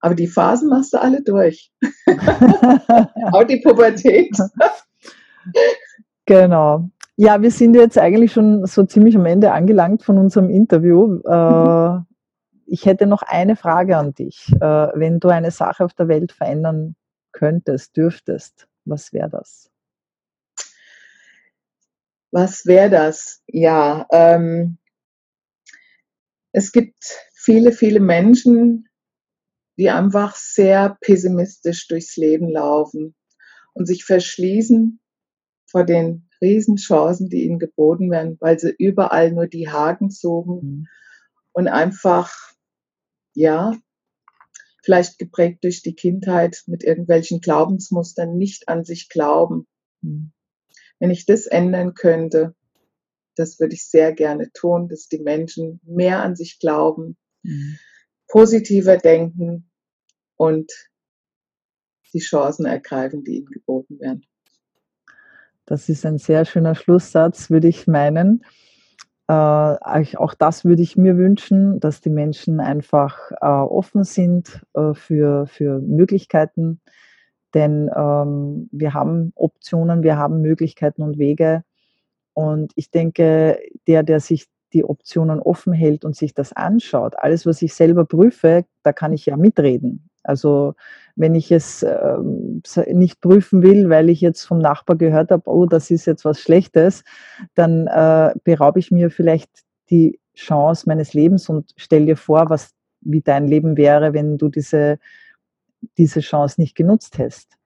Aber 0.00 0.14
die 0.14 0.28
Phasen 0.28 0.68
machst 0.68 0.92
du 0.92 1.00
alle 1.00 1.22
durch. 1.22 1.72
auch 3.32 3.44
die 3.44 3.60
Pubertät. 3.60 4.36
genau. 6.24 6.88
Ja, 7.16 7.42
wir 7.42 7.50
sind 7.50 7.74
jetzt 7.74 7.98
eigentlich 7.98 8.32
schon 8.32 8.64
so 8.66 8.84
ziemlich 8.84 9.16
am 9.16 9.26
Ende 9.26 9.50
angelangt 9.50 10.04
von 10.04 10.18
unserem 10.18 10.50
Interview. 10.50 11.18
Mhm. 11.26 12.06
Ich 12.70 12.84
hätte 12.84 13.06
noch 13.06 13.22
eine 13.22 13.56
Frage 13.56 13.96
an 13.96 14.14
dich. 14.14 14.52
Äh, 14.52 14.60
wenn 14.60 15.20
du 15.20 15.28
eine 15.28 15.50
Sache 15.50 15.84
auf 15.84 15.94
der 15.94 16.08
Welt 16.08 16.32
verändern 16.32 16.96
könntest, 17.32 17.96
dürftest, 17.96 18.68
was 18.84 19.12
wäre 19.12 19.30
das? 19.30 19.70
Was 22.30 22.66
wäre 22.66 22.90
das? 22.90 23.42
Ja, 23.46 24.06
ähm, 24.12 24.76
es 26.52 26.72
gibt 26.72 27.18
viele, 27.32 27.72
viele 27.72 28.00
Menschen, 28.00 28.88
die 29.78 29.88
einfach 29.88 30.36
sehr 30.36 30.98
pessimistisch 31.00 31.88
durchs 31.88 32.16
Leben 32.16 32.50
laufen 32.50 33.14
und 33.72 33.86
sich 33.86 34.04
verschließen 34.04 35.00
vor 35.66 35.84
den 35.84 36.28
Riesenchancen, 36.42 37.30
die 37.30 37.44
ihnen 37.44 37.58
geboten 37.58 38.10
werden, 38.10 38.36
weil 38.40 38.58
sie 38.58 38.74
überall 38.76 39.32
nur 39.32 39.46
die 39.46 39.70
Haken 39.70 40.10
suchen 40.10 40.60
mhm. 40.62 40.86
und 41.52 41.68
einfach, 41.68 42.34
ja, 43.38 43.72
vielleicht 44.82 45.18
geprägt 45.18 45.62
durch 45.62 45.82
die 45.82 45.94
Kindheit 45.94 46.62
mit 46.66 46.82
irgendwelchen 46.82 47.40
Glaubensmustern 47.40 48.36
nicht 48.36 48.68
an 48.68 48.84
sich 48.84 49.08
glauben. 49.08 49.66
Mhm. 50.00 50.32
Wenn 50.98 51.10
ich 51.10 51.24
das 51.24 51.46
ändern 51.46 51.94
könnte, 51.94 52.56
das 53.36 53.60
würde 53.60 53.74
ich 53.74 53.88
sehr 53.88 54.12
gerne 54.12 54.50
tun, 54.52 54.88
dass 54.88 55.06
die 55.06 55.20
Menschen 55.20 55.80
mehr 55.84 56.22
an 56.22 56.34
sich 56.34 56.58
glauben, 56.58 57.16
mhm. 57.44 57.78
positiver 58.26 58.96
denken 58.96 59.70
und 60.36 60.72
die 62.12 62.18
Chancen 62.18 62.66
ergreifen, 62.66 63.22
die 63.22 63.36
ihnen 63.36 63.46
geboten 63.46 64.00
werden. 64.00 64.26
Das 65.64 65.88
ist 65.88 66.04
ein 66.04 66.18
sehr 66.18 66.44
schöner 66.44 66.74
Schlusssatz, 66.74 67.50
würde 67.50 67.68
ich 67.68 67.86
meinen. 67.86 68.44
Äh, 69.28 69.32
auch 69.32 70.34
das 70.34 70.64
würde 70.64 70.82
ich 70.82 70.96
mir 70.96 71.18
wünschen, 71.18 71.80
dass 71.80 72.00
die 72.00 72.10
Menschen 72.10 72.60
einfach 72.60 73.30
äh, 73.40 73.46
offen 73.46 74.04
sind 74.04 74.62
äh, 74.74 74.94
für, 74.94 75.46
für 75.46 75.80
Möglichkeiten, 75.80 76.80
denn 77.54 77.90
ähm, 77.94 78.68
wir 78.72 78.94
haben 78.94 79.32
Optionen, 79.34 80.02
wir 80.02 80.16
haben 80.16 80.40
Möglichkeiten 80.42 81.02
und 81.02 81.18
Wege. 81.18 81.62
Und 82.34 82.72
ich 82.76 82.90
denke, 82.90 83.58
der, 83.86 84.02
der 84.02 84.20
sich 84.20 84.46
die 84.72 84.84
Optionen 84.84 85.40
offen 85.40 85.72
hält 85.72 86.04
und 86.04 86.16
sich 86.16 86.34
das 86.34 86.52
anschaut, 86.52 87.14
alles, 87.18 87.46
was 87.46 87.62
ich 87.62 87.74
selber 87.74 88.04
prüfe, 88.04 88.64
da 88.82 88.92
kann 88.92 89.12
ich 89.12 89.26
ja 89.26 89.36
mitreden. 89.36 90.07
Also 90.28 90.74
wenn 91.16 91.34
ich 91.34 91.50
es 91.50 91.82
äh, 91.82 92.18
nicht 92.92 93.20
prüfen 93.20 93.62
will, 93.62 93.88
weil 93.88 94.08
ich 94.08 94.20
jetzt 94.20 94.44
vom 94.44 94.58
Nachbar 94.58 94.96
gehört 94.96 95.30
habe, 95.30 95.50
oh, 95.50 95.66
das 95.66 95.90
ist 95.90 96.06
jetzt 96.06 96.24
was 96.24 96.40
Schlechtes, 96.40 97.02
dann 97.54 97.86
äh, 97.86 98.34
beraube 98.44 98.78
ich 98.78 98.90
mir 98.90 99.10
vielleicht 99.10 99.50
die 99.90 100.20
Chance 100.34 100.84
meines 100.86 101.14
Lebens 101.14 101.48
und 101.48 101.72
stell 101.76 102.06
dir 102.06 102.16
vor, 102.16 102.50
was 102.50 102.70
wie 103.00 103.20
dein 103.20 103.48
Leben 103.48 103.76
wäre, 103.76 104.12
wenn 104.12 104.38
du 104.38 104.48
diese 104.48 104.98
diese 105.96 106.20
Chance 106.20 106.60
nicht 106.60 106.76
genutzt 106.76 107.18
hast. 107.18 107.56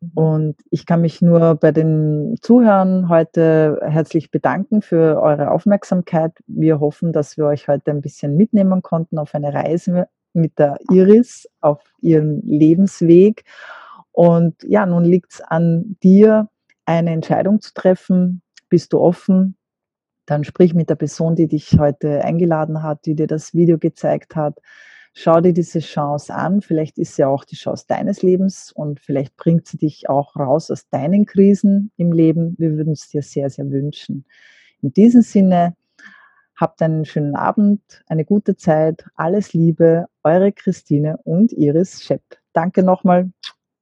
Mhm. 0.00 0.10
Und 0.14 0.56
ich 0.70 0.86
kann 0.86 1.00
mich 1.00 1.22
nur 1.22 1.54
bei 1.56 1.72
den 1.72 2.36
Zuhörern 2.40 3.08
heute 3.08 3.80
herzlich 3.82 4.30
bedanken 4.30 4.82
für 4.82 5.20
eure 5.20 5.50
Aufmerksamkeit. 5.50 6.32
Wir 6.46 6.80
hoffen, 6.80 7.12
dass 7.12 7.36
wir 7.36 7.46
euch 7.46 7.68
heute 7.68 7.90
ein 7.90 8.00
bisschen 8.00 8.36
mitnehmen 8.36 8.82
konnten 8.82 9.18
auf 9.18 9.34
eine 9.34 9.52
Reise 9.52 10.08
mit 10.36 10.58
der 10.58 10.78
Iris 10.90 11.48
auf 11.60 11.82
ihrem 12.00 12.40
Lebensweg. 12.44 13.44
Und 14.12 14.54
ja, 14.62 14.86
nun 14.86 15.04
liegt 15.04 15.32
es 15.32 15.40
an 15.40 15.96
dir, 16.02 16.48
eine 16.84 17.10
Entscheidung 17.10 17.60
zu 17.60 17.74
treffen. 17.74 18.42
Bist 18.68 18.92
du 18.92 19.00
offen? 19.00 19.56
Dann 20.26 20.44
sprich 20.44 20.74
mit 20.74 20.90
der 20.90 20.96
Person, 20.96 21.36
die 21.36 21.46
dich 21.46 21.78
heute 21.78 22.24
eingeladen 22.24 22.82
hat, 22.82 23.06
die 23.06 23.14
dir 23.14 23.26
das 23.26 23.54
Video 23.54 23.78
gezeigt 23.78 24.36
hat. 24.36 24.58
Schau 25.12 25.40
dir 25.40 25.52
diese 25.52 25.78
Chance 25.78 26.34
an. 26.34 26.60
Vielleicht 26.60 26.98
ist 26.98 27.16
sie 27.16 27.24
auch 27.24 27.44
die 27.44 27.56
Chance 27.56 27.86
deines 27.88 28.22
Lebens 28.22 28.70
und 28.72 29.00
vielleicht 29.00 29.36
bringt 29.36 29.66
sie 29.66 29.78
dich 29.78 30.08
auch 30.08 30.36
raus 30.36 30.70
aus 30.70 30.88
deinen 30.88 31.24
Krisen 31.24 31.90
im 31.96 32.12
Leben. 32.12 32.54
Wir 32.58 32.72
würden 32.72 32.92
es 32.92 33.08
dir 33.08 33.22
sehr, 33.22 33.48
sehr 33.48 33.70
wünschen. 33.70 34.26
In 34.82 34.92
diesem 34.92 35.22
Sinne, 35.22 35.74
habt 36.56 36.82
einen 36.82 37.04
schönen 37.04 37.36
Abend, 37.36 37.80
eine 38.06 38.24
gute 38.24 38.56
Zeit. 38.56 39.04
Alles 39.14 39.52
Liebe, 39.52 40.06
eure 40.22 40.52
Christine 40.52 41.18
und 41.24 41.52
Iris 41.52 42.02
Schepp. 42.02 42.22
Danke 42.52 42.82
nochmal. 42.82 43.30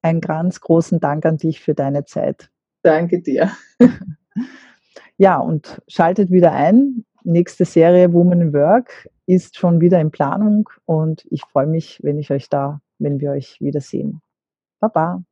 Einen 0.02 0.20
ganz 0.20 0.60
großen 0.60 1.00
Dank 1.00 1.24
an 1.24 1.38
dich 1.38 1.60
für 1.60 1.74
deine 1.74 2.04
Zeit. 2.04 2.50
Danke 2.82 3.22
dir. 3.22 3.50
Ja, 5.16 5.38
und 5.38 5.80
schaltet 5.86 6.30
wieder 6.30 6.52
ein. 6.52 7.04
Nächste 7.22 7.64
Serie 7.64 8.12
Woman 8.12 8.40
in 8.40 8.52
Work 8.52 9.08
ist 9.26 9.56
schon 9.56 9.80
wieder 9.80 10.00
in 10.00 10.10
Planung 10.10 10.68
und 10.84 11.24
ich 11.30 11.42
freue 11.42 11.66
mich, 11.66 12.00
wenn 12.02 12.18
ich 12.18 12.30
euch 12.30 12.48
da, 12.48 12.80
wenn 12.98 13.20
wir 13.20 13.30
euch 13.30 13.60
wiedersehen. 13.60 14.20
Baba. 14.80 15.24